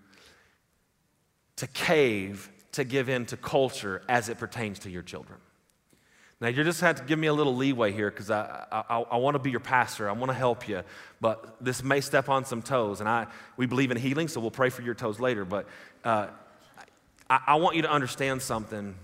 [1.57, 5.41] to cave, to give in to culture as it pertains to your children.
[6.41, 9.17] Now, you just have to give me a little leeway here because I, I, I
[9.17, 10.09] want to be your pastor.
[10.09, 10.83] I want to help you,
[11.21, 13.01] but this may step on some toes.
[13.01, 15.45] And I, we believe in healing, so we'll pray for your toes later.
[15.45, 15.67] But
[16.05, 16.29] uh,
[17.29, 18.95] I, I want you to understand something.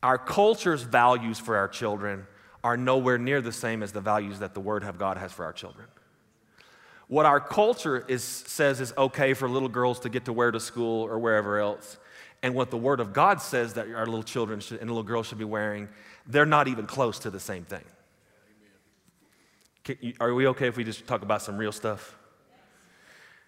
[0.00, 2.26] Our culture's values for our children
[2.62, 5.44] are nowhere near the same as the values that the Word of God has for
[5.44, 5.88] our children.
[7.08, 10.60] What our culture is, says is okay for little girls to get to wear to
[10.60, 11.98] school or wherever else,
[12.42, 15.26] and what the Word of God says that our little children should, and little girls
[15.26, 15.88] should be wearing,
[16.26, 17.84] they're not even close to the same thing.
[20.20, 22.16] Are we okay if we just talk about some real stuff?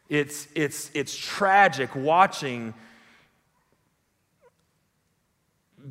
[0.08, 2.74] It's, it's, it's tragic watching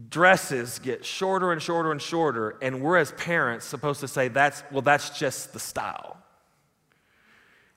[0.10, 4.64] dresses get shorter and shorter and shorter, and we're as parents supposed to say, that's,
[4.72, 6.18] well, that's just the style.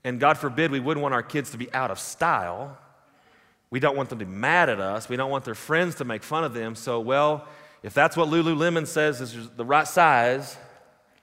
[0.05, 2.79] And God forbid we wouldn't want our kids to be out of style.
[3.71, 5.09] We don't want them to be mad at us.
[5.09, 6.75] We don't want their friends to make fun of them.
[6.75, 7.47] So, well,
[7.83, 10.57] if that's what Lululemon says is the right size,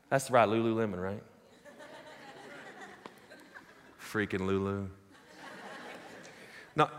[0.09, 1.23] that's the right Lululemon, right?
[4.01, 4.87] Freaking Lulu.
[6.75, 6.89] No,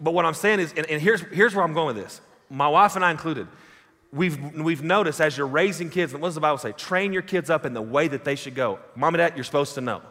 [0.00, 2.68] but what I'm saying is, and, and here's, here's where I'm going with this my
[2.68, 3.48] wife and I included,
[4.12, 6.72] we've, we've noticed as you're raising kids, and what does the Bible say?
[6.72, 8.78] Train your kids up in the way that they should go.
[8.94, 10.02] Mom and dad, you're supposed to know.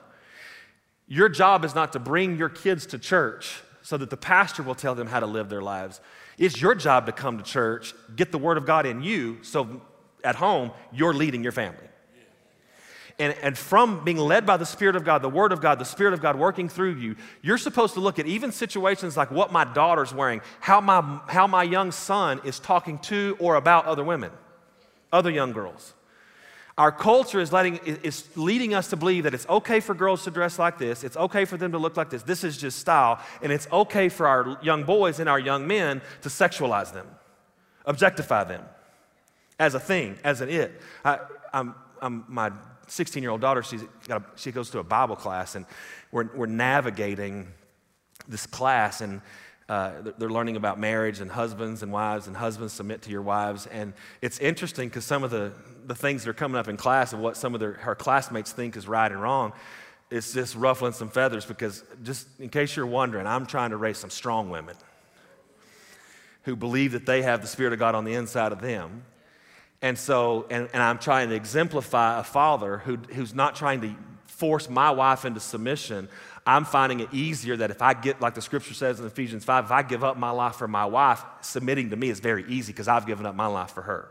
[1.07, 4.75] Your job is not to bring your kids to church so that the pastor will
[4.75, 6.01] tell them how to live their lives.
[6.37, 9.81] It's your job to come to church, get the word of God in you, so
[10.23, 11.87] at home, you're leading your family.
[13.19, 15.85] And, and from being led by the Spirit of God, the Word of God, the
[15.85, 19.51] Spirit of God working through you, you're supposed to look at even situations like what
[19.51, 24.03] my daughter's wearing, how my, how my young son is talking to or about other
[24.03, 24.31] women,
[25.11, 25.93] other young girls.
[26.81, 30.31] Our culture is, letting, is leading us to believe that it's okay for girls to
[30.31, 33.19] dress like this, it's okay for them to look like this, this is just style,
[33.43, 37.05] and it's okay for our young boys and our young men to sexualize them,
[37.85, 38.63] objectify them
[39.59, 40.81] as a thing, as an it.
[41.05, 41.19] I,
[41.53, 42.51] I'm, I'm, my
[42.87, 45.67] 16 year old daughter, she's got a, she goes to a Bible class, and
[46.11, 47.49] we're, we're navigating
[48.27, 49.21] this class, and
[49.71, 53.67] uh, they're learning about marriage and husbands and wives, and husbands submit to your wives.
[53.67, 55.53] And it's interesting because some of the,
[55.85, 58.51] the things that are coming up in class of what some of their, her classmates
[58.51, 59.53] think is right and wrong,
[60.09, 63.97] it's just ruffling some feathers because, just in case you're wondering, I'm trying to raise
[63.97, 64.75] some strong women
[66.43, 69.03] who believe that they have the Spirit of God on the inside of them
[69.81, 73.95] and so, and, and I'm trying to exemplify a father who, who's not trying to
[74.25, 76.07] force my wife into submission.
[76.45, 79.65] I'm finding it easier that if I get, like the scripture says in Ephesians 5,
[79.65, 82.71] if I give up my life for my wife, submitting to me is very easy
[82.71, 84.09] because I've given up my life for her.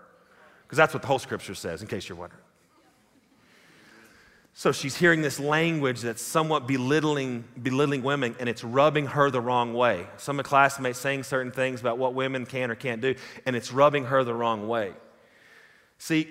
[0.70, 2.44] Because that's what the whole scripture says, in case you're wondering.
[4.54, 9.40] So she's hearing this language that's somewhat belittling, belittling women, and it's rubbing her the
[9.40, 10.06] wrong way.
[10.16, 13.56] Some of the classmates saying certain things about what women can or can't do, and
[13.56, 14.92] it's rubbing her the wrong way.
[15.98, 16.28] See,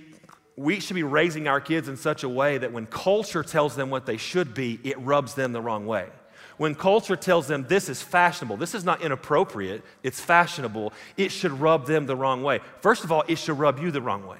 [0.55, 3.89] we should be raising our kids in such a way that when culture tells them
[3.89, 6.07] what they should be, it rubs them the wrong way.
[6.59, 11.53] When culture tells them this is fashionable, this is not inappropriate, it's fashionable, it should
[11.53, 12.59] rub them the wrong way.
[12.81, 14.39] First of all, it should rub you the wrong way.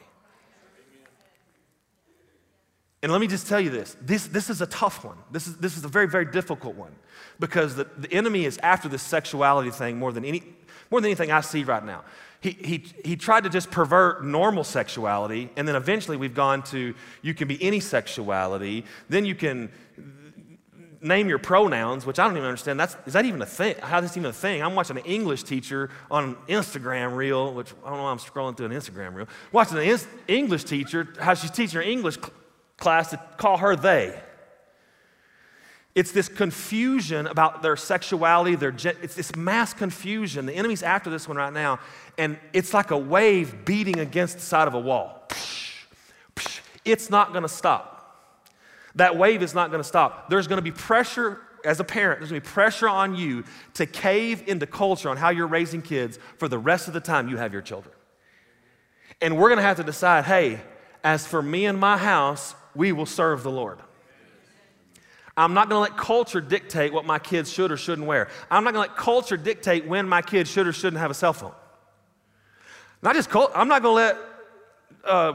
[3.02, 5.16] And let me just tell you this this, this is a tough one.
[5.32, 6.94] This is, this is a very, very difficult one
[7.40, 10.44] because the, the enemy is after this sexuality thing more than, any,
[10.92, 12.04] more than anything I see right now
[12.42, 16.96] he, he, he tried to just pervert normal sexuality, and then eventually we've gone to
[17.22, 18.86] you can be any sexuality.
[19.10, 19.70] Then you can
[21.02, 22.80] name your pronouns, which I don't even understand.
[22.80, 23.76] That's, is that even a thing?
[23.82, 24.62] How is this even a thing?
[24.62, 28.18] I'm watching an English teacher on an Instagram reel, which I don't know why I'm
[28.18, 32.34] scrolling through an Instagram reel, watching an English teacher, how she's teaching her English cl-
[32.78, 34.20] class to call her they.
[35.96, 40.46] It's this confusion about their sexuality, their it's this mass confusion.
[40.46, 41.80] The enemy's after this one right now,
[42.18, 45.28] and it's like a wave beating against the side of a wall.
[46.86, 47.99] It's not going to stop.
[49.00, 50.30] That wave is not going to stop.
[50.30, 53.44] There's going to be pressure as a parent, there's going to be pressure on you
[53.76, 57.28] to cave into culture on how you're raising kids for the rest of the time
[57.28, 57.94] you have your children.
[59.22, 60.62] And we're going to have to decide hey,
[61.04, 63.80] as for me and my house, we will serve the Lord.
[65.38, 68.28] I'm not going to let culture dictate what my kids should or shouldn't wear.
[68.52, 71.14] I'm not going to let culture dictate when my kids should or shouldn't have a
[71.14, 71.54] cell phone.
[73.02, 74.18] Not just culture, I'm not going to let
[75.06, 75.34] uh,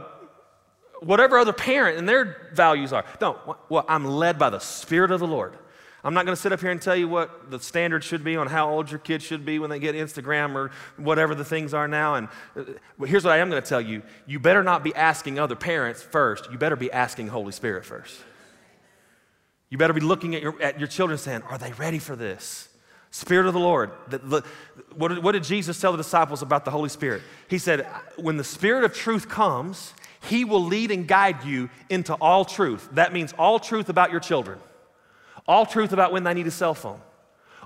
[1.00, 3.04] whatever other parent and their values are.
[3.20, 5.56] No, well, I'm led by the Spirit of the Lord.
[6.04, 8.36] I'm not going to sit up here and tell you what the standard should be
[8.36, 11.72] on how old your kids should be when they get Instagram or whatever the things
[11.72, 12.16] are now.
[12.16, 12.64] And uh,
[13.06, 16.02] here's what I am going to tell you you better not be asking other parents
[16.02, 18.20] first, you better be asking Holy Spirit first.
[19.70, 22.68] You better be looking at your, at your children saying, Are they ready for this?
[23.10, 23.90] Spirit of the Lord.
[24.08, 24.42] The, the,
[24.94, 27.22] what, did, what did Jesus tell the disciples about the Holy Spirit?
[27.48, 29.94] He said, When the Spirit of truth comes,
[30.28, 32.88] He will lead and guide you into all truth.
[32.92, 34.58] That means all truth about your children,
[35.46, 37.00] all truth about when they need a cell phone,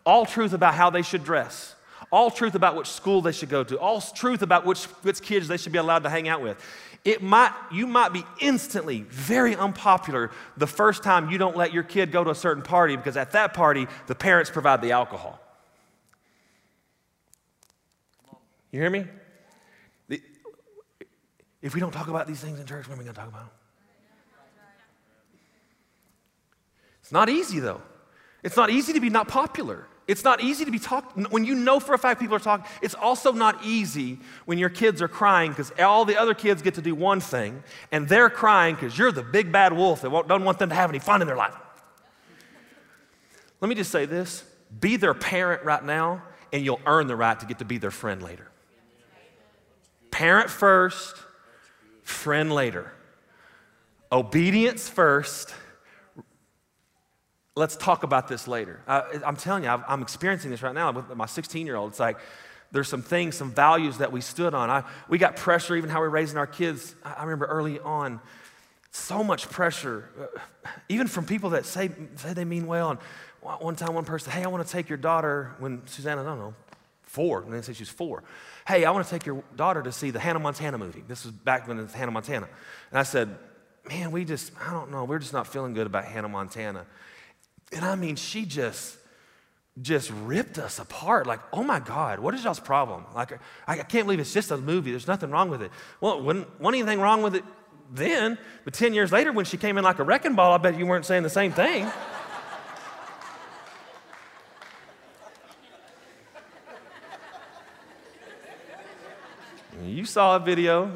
[0.04, 1.74] all truth about how they should dress,
[2.10, 5.48] all truth about which school they should go to, all truth about which, which kids
[5.48, 6.62] they should be allowed to hang out with
[7.04, 11.82] it might, you might be instantly very unpopular the first time you don't let your
[11.82, 15.40] kid go to a certain party because at that party, the parents provide the alcohol.
[18.72, 19.06] You hear me?
[21.68, 23.28] If we don't talk about these things in church, when are we going to talk
[23.28, 23.52] about?
[27.02, 27.82] It's not easy, though.
[28.42, 29.86] It's not easy to be not popular.
[30.06, 32.64] It's not easy to be talked When you know for a fact people are talking,
[32.80, 36.76] it's also not easy when your kids are crying because all the other kids get
[36.76, 40.44] to do one thing and they're crying because you're the big bad wolf that don't
[40.44, 41.54] want them to have any fun in their life.
[43.60, 44.42] Let me just say this
[44.80, 47.90] be their parent right now, and you'll earn the right to get to be their
[47.90, 48.48] friend later.
[50.10, 51.14] Parent first,
[52.08, 52.92] friend later.
[54.10, 55.54] Obedience first
[57.58, 58.80] let's talk about this later.
[58.86, 61.90] Uh, I'm telling you, I'm experiencing this right now with my 16 year old.
[61.90, 62.18] It's like
[62.70, 64.70] there's some things, some values that we stood on.
[64.70, 66.94] I, we got pressure, even how we're raising our kids.
[67.04, 68.20] I, I remember early on,
[68.90, 72.90] so much pressure, uh, even from people that say, say they mean well.
[72.90, 73.00] And
[73.60, 76.38] one time, one person, hey, I want to take your daughter when Susanna, I don't
[76.38, 76.54] know,
[77.08, 78.22] four, and they say she's four.
[78.66, 81.02] Hey, I want to take your daughter to see the Hannah Montana movie.
[81.08, 82.48] This was back when it was Hannah Montana.
[82.90, 83.36] And I said,
[83.88, 86.84] man, we just, I don't know, we're just not feeling good about Hannah Montana.
[87.72, 88.96] And I mean, she just,
[89.80, 91.26] just ripped us apart.
[91.26, 93.04] Like, oh my God, what is y'all's problem?
[93.14, 94.90] Like, I, can't believe it's just a movie.
[94.90, 95.70] There's nothing wrong with it.
[96.00, 97.44] Well, wasn't, wasn't anything wrong with it
[97.90, 100.78] then, but 10 years later, when she came in like a wrecking ball, I bet
[100.78, 101.90] you weren't saying the same thing.
[109.98, 110.92] You saw a video.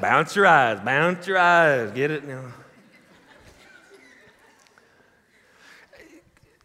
[0.00, 2.26] bounce your eyes, bounce your eyes, get it?
[2.26, 2.42] now.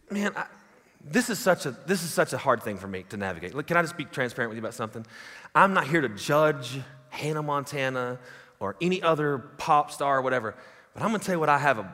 [0.09, 0.47] Man, I,
[1.05, 3.53] this is such a this is such a hard thing for me to navigate.
[3.53, 5.05] Look, can I just be transparent with you about something?
[5.53, 6.79] I'm not here to judge
[7.09, 8.17] Hannah Montana
[8.59, 10.55] or any other pop star or whatever,
[10.95, 11.93] but I'm gonna tell you what I have a,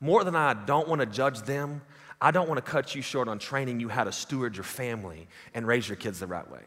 [0.00, 1.82] more than I don't want to judge them.
[2.20, 5.28] I don't want to cut you short on training you how to steward your family
[5.54, 6.62] and raise your kids the right way.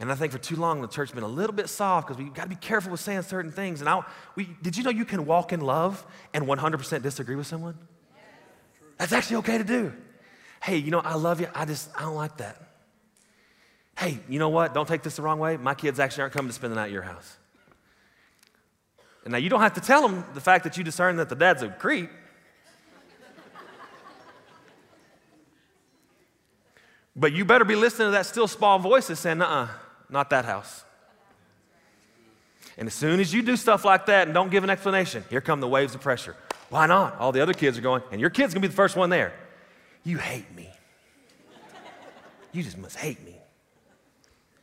[0.00, 2.32] And I think for too long the church's been a little bit soft because we've
[2.32, 3.80] got to be careful with saying certain things.
[3.80, 4.02] And I,
[4.36, 7.76] we, did you know you can walk in love and 100% disagree with someone?
[8.96, 9.92] That's actually okay to do.
[10.62, 11.48] Hey, you know, I love you.
[11.54, 12.60] I just, I don't like that.
[13.96, 14.74] Hey, you know what?
[14.74, 15.56] Don't take this the wrong way.
[15.56, 17.36] My kids actually aren't coming to spend the night at your house.
[19.24, 21.34] And now you don't have to tell them the fact that you discern that the
[21.34, 22.10] dad's a creep.
[27.16, 29.68] But you better be listening to that still small voice that's saying, uh uh
[30.10, 30.84] not that house.
[32.76, 35.40] And as soon as you do stuff like that and don't give an explanation, here
[35.40, 36.36] come the waves of pressure.
[36.70, 37.18] Why not?
[37.18, 39.32] All the other kids are going, and your kid's gonna be the first one there.
[40.04, 40.70] You hate me.
[42.52, 43.36] You just must hate me.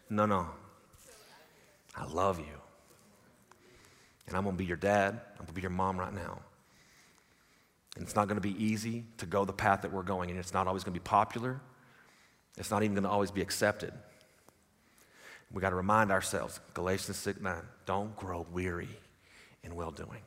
[0.09, 0.47] No, no.
[1.95, 2.45] I love you.
[4.27, 6.39] And I'm gonna be your dad, I'm gonna be your mom right now.
[7.95, 10.53] And it's not gonna be easy to go the path that we're going, and it's
[10.53, 11.59] not always gonna be popular.
[12.57, 13.93] It's not even gonna always be accepted.
[15.55, 18.89] We got to remind ourselves, Galatians 6 9, don't grow weary
[19.63, 20.21] in well doing.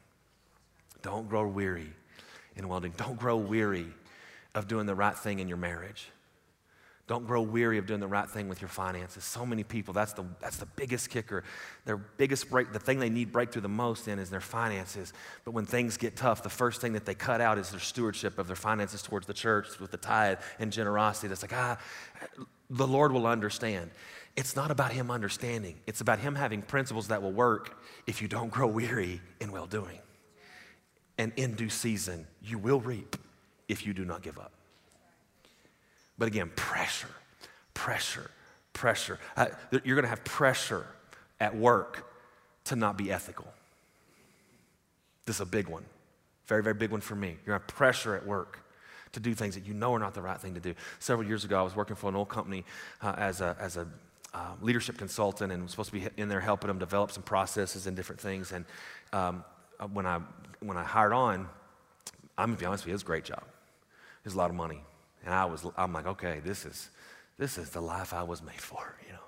[1.02, 1.92] Don't grow weary
[2.56, 2.94] in well doing.
[2.96, 3.88] Don't grow weary
[4.54, 6.08] of doing the right thing in your marriage.
[7.08, 9.22] Don't grow weary of doing the right thing with your finances.
[9.22, 11.44] So many people, that's the, that's the biggest kicker.
[11.84, 15.12] Their biggest break, the thing they need breakthrough the most in is their finances.
[15.44, 18.38] But when things get tough, the first thing that they cut out is their stewardship
[18.38, 21.28] of their finances towards the church with the tithe and generosity.
[21.28, 21.78] That's like, ah,
[22.70, 23.90] the Lord will understand.
[24.38, 28.29] It's not about him understanding, it's about him having principles that will work if you
[28.29, 29.98] don't grow weary in well doing.
[31.18, 33.16] And in due season, you will reap
[33.66, 34.53] if you do not give up.
[36.18, 37.11] But again, pressure,
[37.74, 38.31] pressure,
[38.74, 39.18] pressure.
[39.37, 40.87] Uh, you're going to have pressure
[41.40, 42.09] at work
[42.66, 43.53] to not be ethical.
[45.24, 45.85] This is a big one.
[46.46, 47.31] Very, very big one for me.
[47.44, 48.61] You're going to have pressure at work
[49.11, 50.77] to do things that you know are not the right thing to do.
[51.01, 52.64] Several years ago, I was working for an old company
[53.03, 53.88] uh, as a, as a
[54.34, 57.86] uh, leadership consultant and was supposed to be in there helping them develop some processes
[57.86, 58.52] and different things.
[58.52, 58.64] And
[59.12, 59.44] um,
[59.80, 60.20] uh, when, I,
[60.60, 61.48] when I hired on,
[62.36, 63.42] I'm gonna be honest with you, it was a great job.
[63.42, 64.82] It was a lot of money.
[65.24, 66.90] And I was, I'm like, okay, this is,
[67.38, 69.18] this is the life I was made for, you know.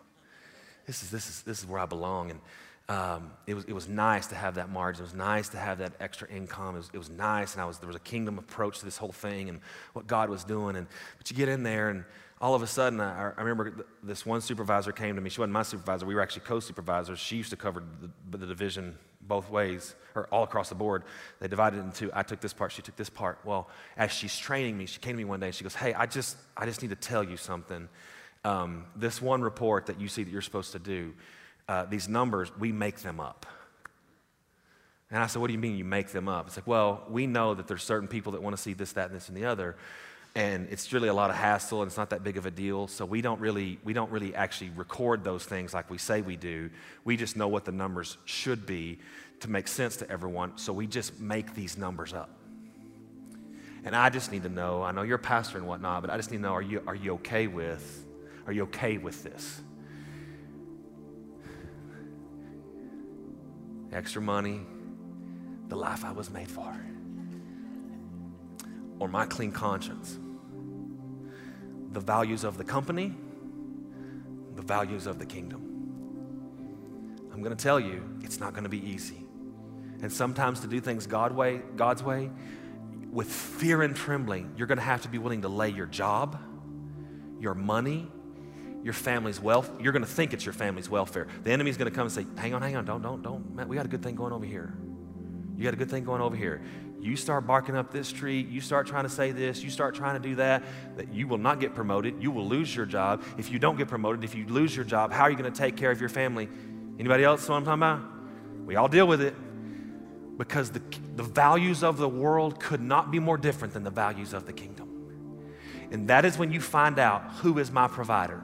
[0.87, 2.31] This is, this is, this is where I belong.
[2.31, 2.41] And
[2.89, 5.03] um, it, was, it was nice to have that margin.
[5.03, 6.75] It was nice to have that extra income.
[6.75, 7.55] It was, it was nice.
[7.55, 9.61] And I was, there was a kingdom approach to this whole thing and
[9.93, 10.77] what God was doing.
[10.77, 10.87] And,
[11.19, 12.05] but you get in there and
[12.41, 15.29] all of a sudden, I, I, remember this one supervisor came to me.
[15.29, 16.07] She wasn't my supervisor.
[16.07, 17.19] We were actually co-supervisors.
[17.19, 17.83] She used to cover
[18.31, 21.05] the, the, division both ways, or all across the board.
[21.39, 23.39] They divided it into, I took this part, she took this part.
[23.45, 25.93] Well, as she's training me, she came to me one day and she goes, hey,
[25.93, 27.89] I just, I just need to tell you something.
[28.43, 31.13] Um, this one report that you see that you're supposed to do,
[31.69, 33.47] uh, these numbers, we make them up.
[35.11, 36.47] And I said, what do you mean you make them up?
[36.47, 39.09] It's like, well, we know that there's certain people that want to see this, that,
[39.09, 39.77] and this, and the other
[40.35, 42.87] and it's really a lot of hassle and it's not that big of a deal.
[42.87, 46.37] So we don't really we don't really actually record those things like we say we
[46.37, 46.71] do.
[47.05, 48.99] We just know what the numbers should be
[49.41, 50.57] to make sense to everyone.
[50.57, 52.31] So we just make these numbers up.
[53.85, 56.17] And i just need to know i know you're a pastor and whatnot but i
[56.19, 58.07] just need to know are you are you okay with
[58.47, 59.61] are you okay with this?
[63.93, 64.61] Extra money
[65.69, 66.77] the life i was made for
[69.01, 70.19] or my clean conscience.
[71.93, 73.17] The values of the company,
[74.55, 75.67] the values of the kingdom.
[77.33, 79.25] I'm going to tell you, it's not going to be easy.
[80.03, 82.31] And sometimes to do things God way, God's way,
[83.11, 86.39] with fear and trembling, you're going to have to be willing to lay your job,
[87.41, 88.07] your money,
[88.83, 89.71] your family's wealth.
[89.81, 91.27] You're going to think it's your family's welfare.
[91.43, 93.55] The enemy's going to come and say, "Hang on, hang on, don't, don't, don't.
[93.55, 94.75] Man, we got a good thing going over here.
[95.57, 96.63] You got a good thing going over here.
[97.01, 98.41] You start barking up this tree.
[98.43, 99.63] You start trying to say this.
[99.63, 100.63] You start trying to do that.
[100.97, 102.23] That you will not get promoted.
[102.23, 103.23] You will lose your job.
[103.39, 105.59] If you don't get promoted, if you lose your job, how are you going to
[105.59, 106.49] take care of your family?
[106.99, 108.67] Anybody else know what I'm talking about?
[108.67, 109.35] We all deal with it
[110.37, 110.83] because the,
[111.17, 114.53] the values of the world could not be more different than the values of the
[114.53, 114.89] kingdom.
[115.91, 118.43] And that is when you find out who is my provider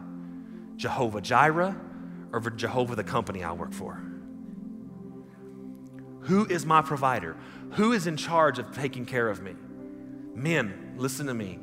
[0.77, 1.75] Jehovah Jireh
[2.33, 4.01] or Jehovah the company I work for.
[6.27, 7.37] Who is my provider?
[7.73, 9.55] Who is in charge of taking care of me?
[10.35, 11.59] Men, listen to me.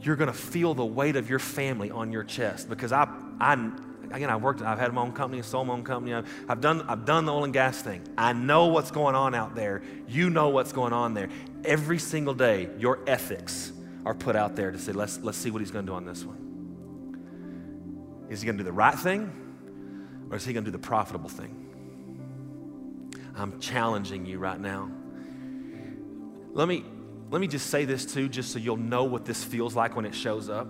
[0.00, 3.08] You're going to feel the weight of your family on your chest because I,
[3.40, 3.54] I,
[4.10, 6.14] again, I've worked, I've had my own company, sold my own company.
[6.14, 8.02] I've, I've, done, I've done the oil and gas thing.
[8.18, 9.82] I know what's going on out there.
[10.08, 11.28] You know what's going on there.
[11.64, 13.72] Every single day, your ethics
[14.04, 16.04] are put out there to say, let's, let's see what he's going to do on
[16.04, 16.42] this one.
[18.30, 20.82] Is he going to do the right thing or is he going to do the
[20.82, 21.65] profitable thing?
[23.36, 24.90] I'm challenging you right now.
[26.52, 26.84] Let me,
[27.30, 30.06] let me just say this too, just so you'll know what this feels like when
[30.06, 30.66] it shows up.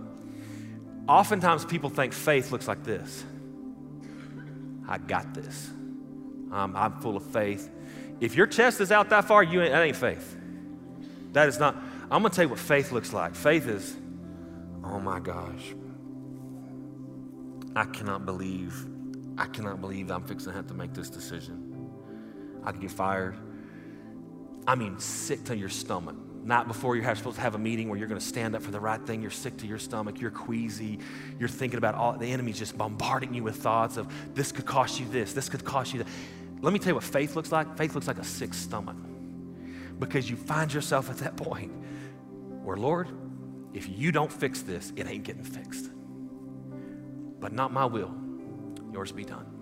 [1.09, 3.25] Oftentimes, people think faith looks like this
[4.89, 5.71] I got this.
[6.53, 7.71] Um, I'm full of faith.
[8.21, 10.37] If your chest is out that far, you ain't, that ain't faith.
[11.33, 11.77] That is not.
[12.11, 13.35] I'm going to tell you what faith looks like.
[13.35, 13.97] Faith is,
[14.85, 15.75] oh my gosh,
[17.75, 18.87] I cannot believe,
[19.37, 21.66] I cannot believe I'm fixing to have to make this decision.
[22.67, 23.37] I could get fired.
[24.67, 26.17] I mean, sick to your stomach.
[26.43, 28.71] Not before you're supposed to have a meeting where you're going to stand up for
[28.71, 29.21] the right thing.
[29.23, 30.21] You're sick to your stomach.
[30.21, 30.99] You're queasy.
[31.39, 35.01] You're thinking about all the enemy's just bombarding you with thoughts of this could cost
[35.01, 36.09] you this, this could cost you that.
[36.61, 37.77] Let me tell you what faith looks like.
[37.77, 38.97] Faith looks like a sick stomach
[39.99, 41.73] because you find yourself at that point
[42.62, 43.09] where, Lord,
[43.73, 45.91] if you don't fix this, it ain't getting fixed.
[47.41, 48.14] But not my will,
[48.93, 49.55] yours be done.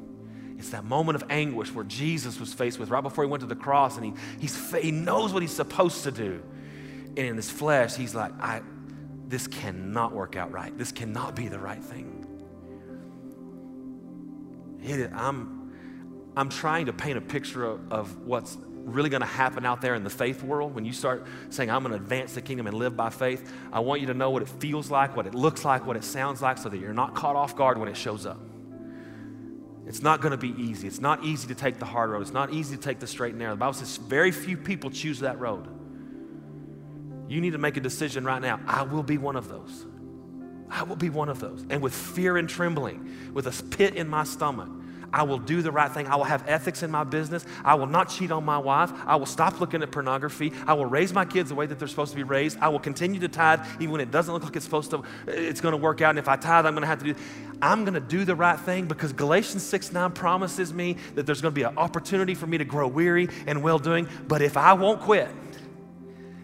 [0.58, 3.46] It's that moment of anguish where Jesus was faced with right before he went to
[3.46, 4.48] the cross, and he,
[4.80, 6.42] he knows what he's supposed to do.
[7.16, 8.62] And in his flesh, he's like, I,
[9.28, 10.76] this cannot work out right.
[10.76, 12.26] This cannot be the right thing.
[14.82, 15.72] It, I'm,
[16.36, 19.94] I'm trying to paint a picture of, of what's really going to happen out there
[19.94, 22.76] in the faith world when you start saying, I'm going to advance the kingdom and
[22.76, 23.50] live by faith.
[23.72, 26.04] I want you to know what it feels like, what it looks like, what it
[26.04, 28.38] sounds like, so that you're not caught off guard when it shows up.
[29.86, 30.86] It's not going to be easy.
[30.86, 32.22] It's not easy to take the hard road.
[32.22, 33.52] It's not easy to take the straight and narrow.
[33.52, 35.68] The Bible says very few people choose that road.
[37.28, 38.60] You need to make a decision right now.
[38.66, 39.86] I will be one of those.
[40.70, 41.64] I will be one of those.
[41.68, 44.68] And with fear and trembling, with a pit in my stomach,
[45.14, 46.08] I will do the right thing.
[46.08, 47.46] I will have ethics in my business.
[47.64, 48.90] I will not cheat on my wife.
[49.06, 50.52] I will stop looking at pornography.
[50.66, 52.58] I will raise my kids the way that they're supposed to be raised.
[52.60, 55.60] I will continue to tithe even when it doesn't look like it's supposed to, it's
[55.60, 56.10] going to work out.
[56.10, 57.20] And if I tithe, I'm going to have to do,
[57.62, 61.40] I'm going to do the right thing because Galatians 6 9 promises me that there's
[61.40, 64.08] going to be an opportunity for me to grow weary and well doing.
[64.26, 65.30] But if I won't quit,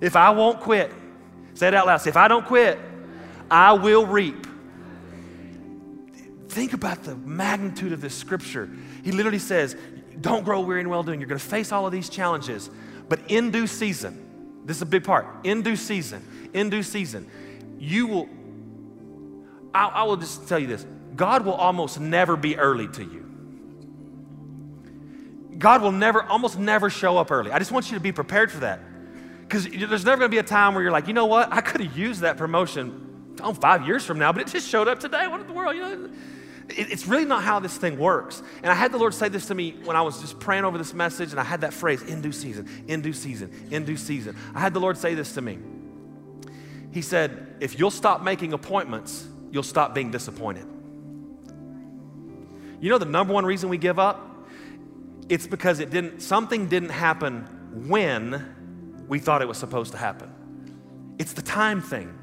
[0.00, 0.92] if I won't quit,
[1.54, 1.96] say it out loud.
[2.02, 2.78] Say, if I don't quit,
[3.50, 4.46] I will reap
[6.50, 8.68] Think about the magnitude of this scripture.
[9.04, 9.76] He literally says,
[10.20, 11.20] Don't grow weary in well doing.
[11.20, 12.68] You're going to face all of these challenges,
[13.08, 15.26] but in due season, this is a big part.
[15.44, 17.30] In due season, in due season,
[17.78, 18.28] you will,
[19.72, 20.84] I, I will just tell you this
[21.14, 23.26] God will almost never be early to you.
[25.56, 27.52] God will never, almost never show up early.
[27.52, 28.80] I just want you to be prepared for that.
[29.42, 31.52] Because there's never going to be a time where you're like, you know what?
[31.52, 34.88] I could have used that promotion oh, five years from now, but it just showed
[34.88, 35.26] up today.
[35.28, 35.76] What in the world?
[35.76, 36.10] You know,
[36.76, 38.42] it's really not how this thing works.
[38.62, 40.78] And I had the Lord say this to me when I was just praying over
[40.78, 43.96] this message, and I had that phrase, in due season, in due season, in due
[43.96, 44.36] season.
[44.54, 45.58] I had the Lord say this to me.
[46.92, 50.66] He said, If you'll stop making appointments, you'll stop being disappointed.
[52.80, 54.48] You know the number one reason we give up?
[55.28, 57.42] It's because it didn't, something didn't happen
[57.88, 60.32] when we thought it was supposed to happen.
[61.18, 62.16] It's the time thing.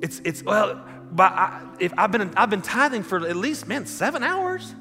[0.00, 3.86] It's, it's well, but I, if I've been, I've been tithing for at least, man,
[3.86, 4.74] seven hours.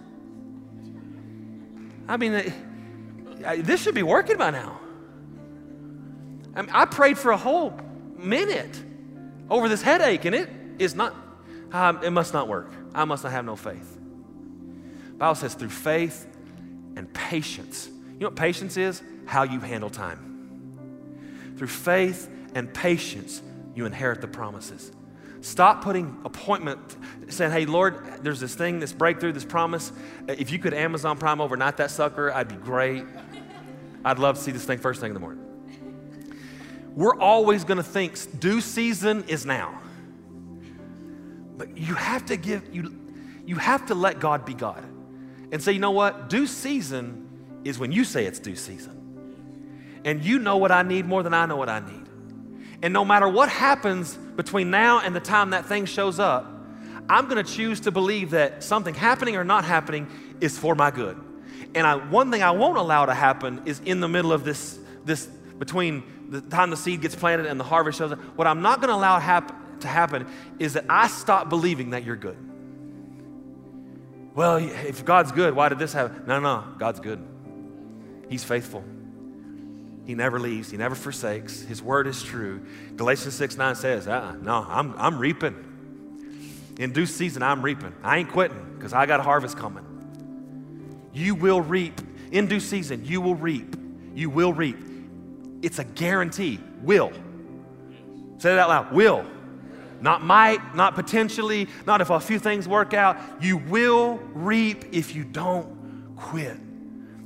[2.08, 2.52] I mean,
[3.60, 4.80] this should be working by now.
[6.56, 7.80] I, mean, I prayed for a whole
[8.18, 8.84] minute
[9.50, 11.16] over this headache, and it is not,
[11.72, 12.72] um, it must not work.
[12.96, 14.00] I must not have no faith.
[15.18, 16.28] Bible says through faith
[16.96, 17.88] and patience.
[18.14, 19.04] You know what patience is?
[19.26, 21.54] How you handle time.
[21.58, 23.42] Through faith and patience,
[23.76, 24.92] you inherit the promises.
[25.44, 26.80] Stop putting appointment,
[27.28, 29.92] saying, hey, Lord, there's this thing, this breakthrough, this promise.
[30.26, 33.04] If you could Amazon Prime overnight that sucker, I'd be great.
[34.06, 35.44] I'd love to see this thing first thing in the morning.
[36.96, 39.82] We're always going to think due season is now.
[41.58, 42.98] But you have to give, you,
[43.46, 44.86] you have to let God be God
[45.52, 46.30] and say, you know what?
[46.30, 50.02] Due season is when you say it's due season.
[50.06, 52.08] And you know what I need more than I know what I need.
[52.82, 56.50] And no matter what happens between now and the time that thing shows up,
[57.10, 60.08] I'm going to choose to believe that something happening or not happening
[60.40, 61.22] is for my good.
[61.76, 64.80] And I, one thing I won't allow to happen is in the middle of this,
[65.04, 68.20] this between the time the seed gets planted and the harvest shows up.
[68.36, 70.28] What I'm not going to allow hap- to happen
[70.60, 72.38] is that I stop believing that you're good.
[74.34, 76.24] Well, if God's good, why did this happen?
[76.26, 77.24] No, no, God's good.
[78.30, 78.84] He's faithful.
[80.06, 81.62] He never leaves, He never forsakes.
[81.62, 82.66] His word is true.
[82.96, 85.70] Galatians 6 9 says, uh-uh, No, I'm, I'm reaping.
[86.80, 87.94] In due season, I'm reaping.
[88.04, 89.86] I ain't quitting because I got a harvest coming.
[91.14, 92.02] You will reap.
[92.32, 93.76] In due season, you will reap.
[94.16, 94.78] You will reap.
[95.62, 96.60] It's a guarantee.
[96.82, 97.12] Will.
[98.40, 98.92] Say that out loud.
[98.92, 99.26] Will.
[100.02, 103.18] Not might, not potentially, not if a few things work out.
[103.42, 106.58] You will reap if you don't quit.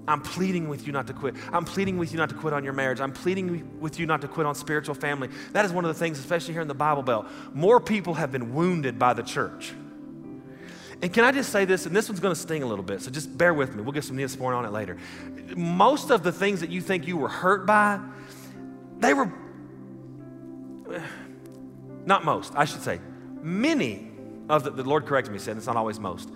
[0.08, 1.36] I'm pleading with you not to quit.
[1.52, 3.02] I'm pleading with you not to quit on your marriage.
[3.02, 5.30] I'm pleading with you not to quit on spiritual family.
[5.52, 7.28] That is one of the things, especially here in the Bible Belt.
[7.54, 9.74] More people have been wounded by the church.
[11.02, 11.86] And can I just say this?
[11.86, 13.84] And this one's going to sting a little bit, so just bear with me.
[13.84, 14.98] We'll get some Neosporin on it later.
[15.56, 18.00] Most of the things that you think you were hurt by,
[19.00, 19.32] they were
[22.06, 23.00] not most, I should say,
[23.42, 24.10] many
[24.50, 26.32] of the, the Lord corrected me, said it's not always most.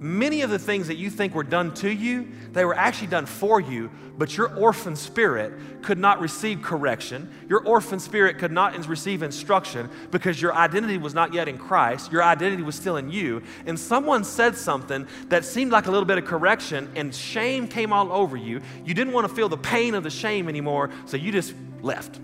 [0.00, 3.26] Many of the things that you think were done to you, they were actually done
[3.26, 7.32] for you, but your orphan spirit could not receive correction.
[7.48, 12.12] Your orphan spirit could not receive instruction because your identity was not yet in Christ.
[12.12, 13.42] Your identity was still in you.
[13.66, 17.92] And someone said something that seemed like a little bit of correction, and shame came
[17.92, 18.60] all over you.
[18.84, 22.20] You didn't want to feel the pain of the shame anymore, so you just left.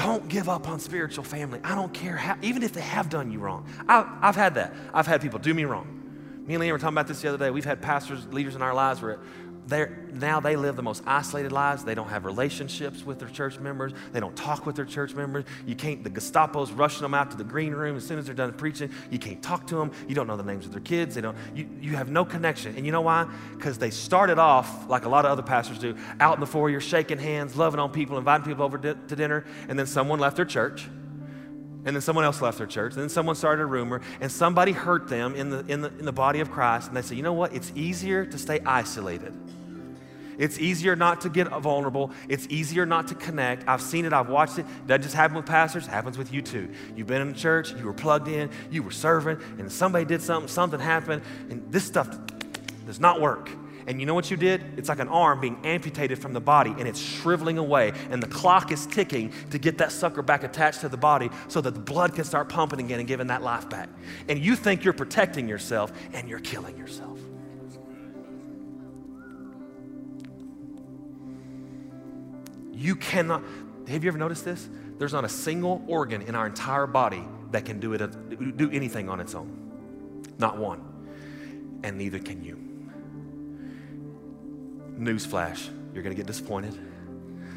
[0.00, 1.60] Don't give up on spiritual family.
[1.62, 3.66] I don't care how, even if they have done you wrong.
[3.86, 4.72] I, have had that.
[4.94, 6.42] I've had people do me wrong.
[6.46, 7.50] Me and Liam were talking about this the other day.
[7.50, 9.18] We've had pastors, leaders in our lives where
[10.12, 11.84] now they live the most isolated lives.
[11.84, 13.92] They don't have relationships with their church members.
[14.12, 15.44] They don't talk with their church members.
[15.66, 18.34] You can't, the Gestapo's rushing them out to the green room as soon as they're
[18.34, 18.90] done preaching.
[19.10, 19.92] You can't talk to them.
[20.08, 21.14] You don't know the names of their kids.
[21.14, 22.76] They don't, you, you have no connection.
[22.76, 23.28] And you know why?
[23.56, 26.80] Because they started off, like a lot of other pastors do, out in the foyer,
[26.80, 30.44] shaking hands, loving on people, inviting people over to dinner, and then someone left their
[30.44, 30.88] church
[31.84, 34.72] and then someone else left their church, and then someone started a rumor, and somebody
[34.72, 37.22] hurt them in the, in the, in the body of Christ, and they say, you
[37.22, 37.54] know what?
[37.54, 39.34] It's easier to stay isolated.
[40.38, 42.12] It's easier not to get vulnerable.
[42.26, 43.68] It's easier not to connect.
[43.68, 44.64] I've seen it, I've watched it.
[44.86, 46.70] That just happened with pastors, it happens with you too.
[46.96, 50.48] You've been in church, you were plugged in, you were serving, and somebody did something,
[50.48, 52.08] something happened, and this stuff
[52.86, 53.50] does not work.
[53.86, 54.62] And you know what you did?
[54.76, 57.92] It's like an arm being amputated from the body and it's shriveling away.
[58.10, 61.60] And the clock is ticking to get that sucker back attached to the body so
[61.60, 63.88] that the blood can start pumping again and giving that life back.
[64.28, 67.18] And you think you're protecting yourself and you're killing yourself.
[72.72, 73.42] You cannot,
[73.88, 74.68] have you ever noticed this?
[74.98, 79.08] There's not a single organ in our entire body that can do, it, do anything
[79.08, 79.56] on its own.
[80.38, 80.82] Not one.
[81.82, 82.69] And neither can you.
[85.00, 86.78] Newsflash, you're going to get disappointed.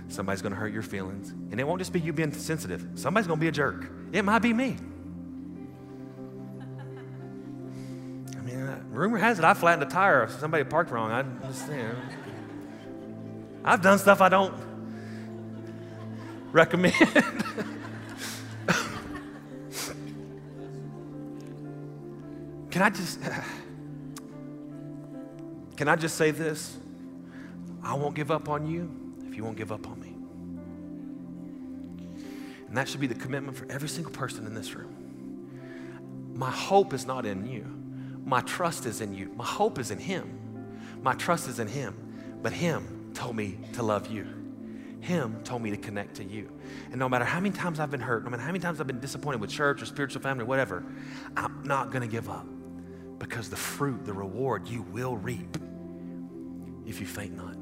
[0.08, 1.32] Somebody's going to hurt your feelings.
[1.52, 3.92] And it won't just be you being sensitive, somebody's going to be a jerk.
[4.12, 4.78] It might be me.
[8.38, 10.24] I mean, rumor has it I flattened a tire.
[10.24, 11.12] If somebody parked wrong.
[11.12, 11.98] I understand.
[13.66, 14.54] I've done stuff I don't
[16.52, 16.94] recommend.
[22.72, 23.20] can I just
[25.78, 26.78] can I just say this?
[27.84, 28.90] I won't give up on you
[29.28, 30.16] if you won't give up on me.
[32.68, 36.32] And that should be the commitment for every single person in this room.
[36.34, 37.66] My hope is not in you.
[38.26, 39.32] My trust is in you.
[39.36, 40.40] My hope is in him.
[41.02, 42.40] My trust is in him.
[42.42, 44.26] But him told me to love you.
[45.02, 46.50] Him told me to connect to you.
[46.90, 48.88] And no matter how many times I've been hurt, no matter how many times I've
[48.88, 50.84] been disappointed with church or spiritual family, whatever,
[51.36, 52.48] I'm not going to give up
[53.20, 55.58] because the fruit, the reward you will reap
[56.86, 57.53] if you faint not.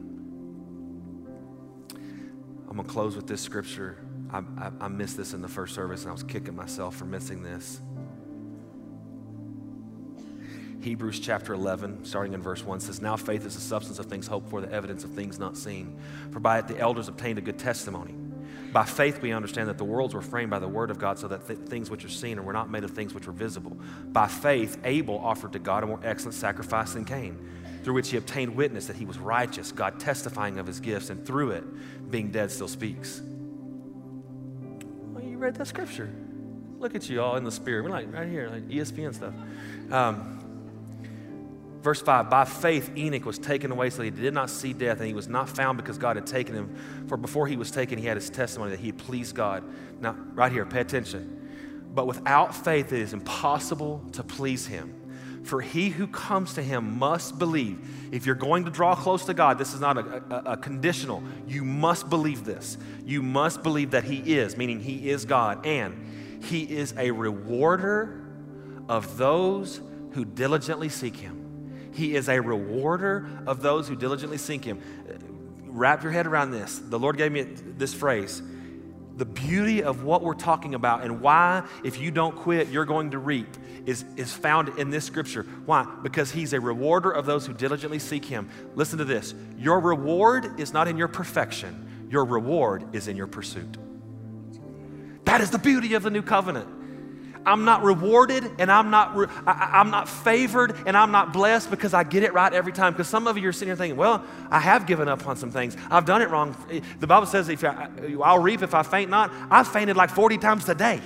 [2.82, 3.95] Going to close with this scripture.
[4.32, 7.05] I, I, I missed this in the first service and I was kicking myself for
[7.05, 7.79] missing this.
[10.82, 14.25] Hebrews chapter 11, starting in verse 1, says, Now faith is the substance of things
[14.25, 15.99] hoped for, the evidence of things not seen.
[16.32, 18.15] For by it the elders obtained a good testimony.
[18.73, 21.27] By faith, we understand that the worlds were framed by the word of God so
[21.27, 23.77] that th- things which are seen were not made of things which were visible.
[24.07, 27.38] By faith, Abel offered to God a more excellent sacrifice than Cain,
[27.84, 31.25] through which he obtained witness that he was righteous, God testifying of his gifts, and
[31.25, 33.21] through it, being dead, still speaks.
[35.11, 36.09] Well, you read that scripture.
[36.79, 37.84] Look at you all in the spirit.
[37.84, 39.34] We're like right here, like ESPN stuff.
[39.91, 40.39] Um,
[41.82, 45.07] verse 5 By faith, Enoch was taken away so he did not see death, and
[45.07, 46.75] he was not found because God had taken him.
[47.07, 49.63] For before he was taken, he had his testimony that he pleased God.
[49.99, 51.38] Now, right here, pay attention.
[51.93, 55.01] But without faith, it is impossible to please him.
[55.44, 57.80] For he who comes to him must believe.
[58.12, 61.24] If you're going to draw close to God, this is not a, a, a, conditional.
[61.48, 62.78] You must believe this.
[63.06, 68.24] You must believe that he is, meaning he is God, and he is a rewarder
[68.88, 69.82] of those
[70.12, 71.89] who diligently seek him.
[71.94, 74.82] He is a rewarder of those who diligently seek him.
[75.66, 76.78] Wrap your head around this.
[76.78, 78.42] The Lord gave me this phrase
[79.18, 83.12] the beauty of what we're talking about and why, if you don't quit, you're going
[83.12, 83.47] to reap
[83.86, 85.43] is, is found in this scripture.
[85.66, 85.86] Why?
[86.03, 88.49] Because he's a rewarder of those who diligently seek him.
[88.76, 93.28] Listen to this your reward is not in your perfection, your reward is in your
[93.28, 93.78] pursuit.
[95.26, 96.68] That is the beauty of the new covenant.
[97.46, 101.72] I'm not rewarded and I'm not, re- I, am not favored and I'm not blessed
[101.72, 102.94] because I get it right every time.
[102.94, 105.52] Because some of you are sitting here thinking, well, I have given up on some
[105.52, 105.76] things.
[105.89, 106.56] I've done it wrong.
[107.00, 107.89] The Bible says, if I,
[108.24, 109.32] I'll reap if I faint not.
[109.50, 111.02] I've fainted like 40 times today.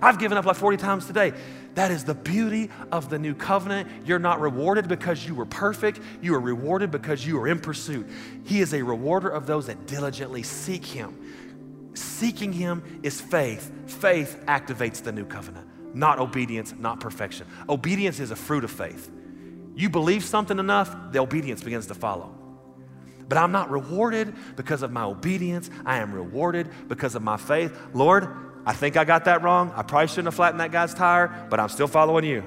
[0.00, 1.32] I've given up like 40 times today.
[1.74, 3.88] That is the beauty of the new covenant.
[4.06, 6.00] You're not rewarded because you were perfect.
[6.22, 8.08] You are rewarded because you are in pursuit.
[8.44, 11.18] He is a rewarder of those that diligently seek Him.
[11.96, 13.72] Seeking Him is faith.
[13.86, 17.46] Faith activates the new covenant, not obedience, not perfection.
[17.68, 19.10] Obedience is a fruit of faith.
[19.74, 22.32] You believe something enough, the obedience begins to follow.
[23.28, 25.70] But I'm not rewarded because of my obedience.
[25.84, 27.76] I am rewarded because of my faith.
[27.92, 28.28] Lord,
[28.64, 29.72] I think I got that wrong.
[29.74, 32.42] I probably shouldn't have flattened that guy's tire, but I'm still following you.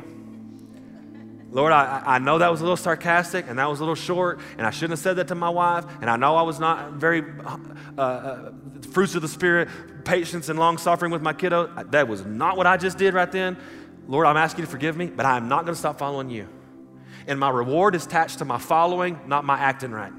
[1.51, 4.39] Lord, I, I know that was a little sarcastic and that was a little short,
[4.57, 6.93] and I shouldn't have said that to my wife, and I know I was not
[6.93, 7.57] very uh,
[7.97, 8.51] uh,
[8.91, 9.67] fruits of the Spirit,
[10.05, 11.67] patience and long suffering with my kiddo.
[11.89, 13.57] That was not what I just did right then.
[14.07, 16.29] Lord, I'm asking you to forgive me, but I am not going to stop following
[16.29, 16.47] you.
[17.25, 20.13] And my reward is attached to my following, not my acting right.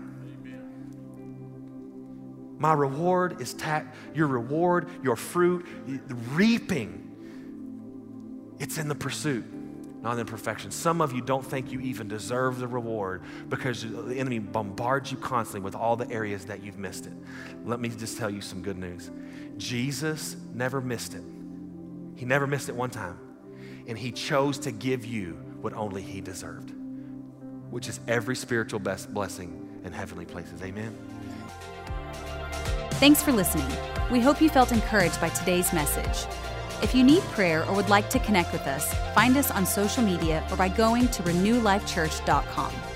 [2.59, 5.67] My reward is ta- your reward, your fruit,
[6.33, 7.07] reaping.
[8.59, 9.60] It's in the pursuit
[10.03, 10.71] not in perfection.
[10.71, 15.19] Some of you don't think you even deserve the reward because the enemy bombards you
[15.19, 17.13] constantly with all the areas that you've missed it.
[17.65, 19.11] Let me just tell you some good news.
[19.59, 21.23] Jesus never missed it.
[22.17, 23.19] He never missed it one time.
[23.87, 26.73] And he chose to give you what only he deserved,
[27.71, 30.63] which is every spiritual best blessing in heavenly places.
[30.63, 30.97] Amen.
[32.93, 33.67] Thanks for listening.
[34.11, 36.27] We hope you felt encouraged by today's message.
[36.83, 40.03] If you need prayer or would like to connect with us, find us on social
[40.03, 42.90] media or by going to renewlifechurch.com.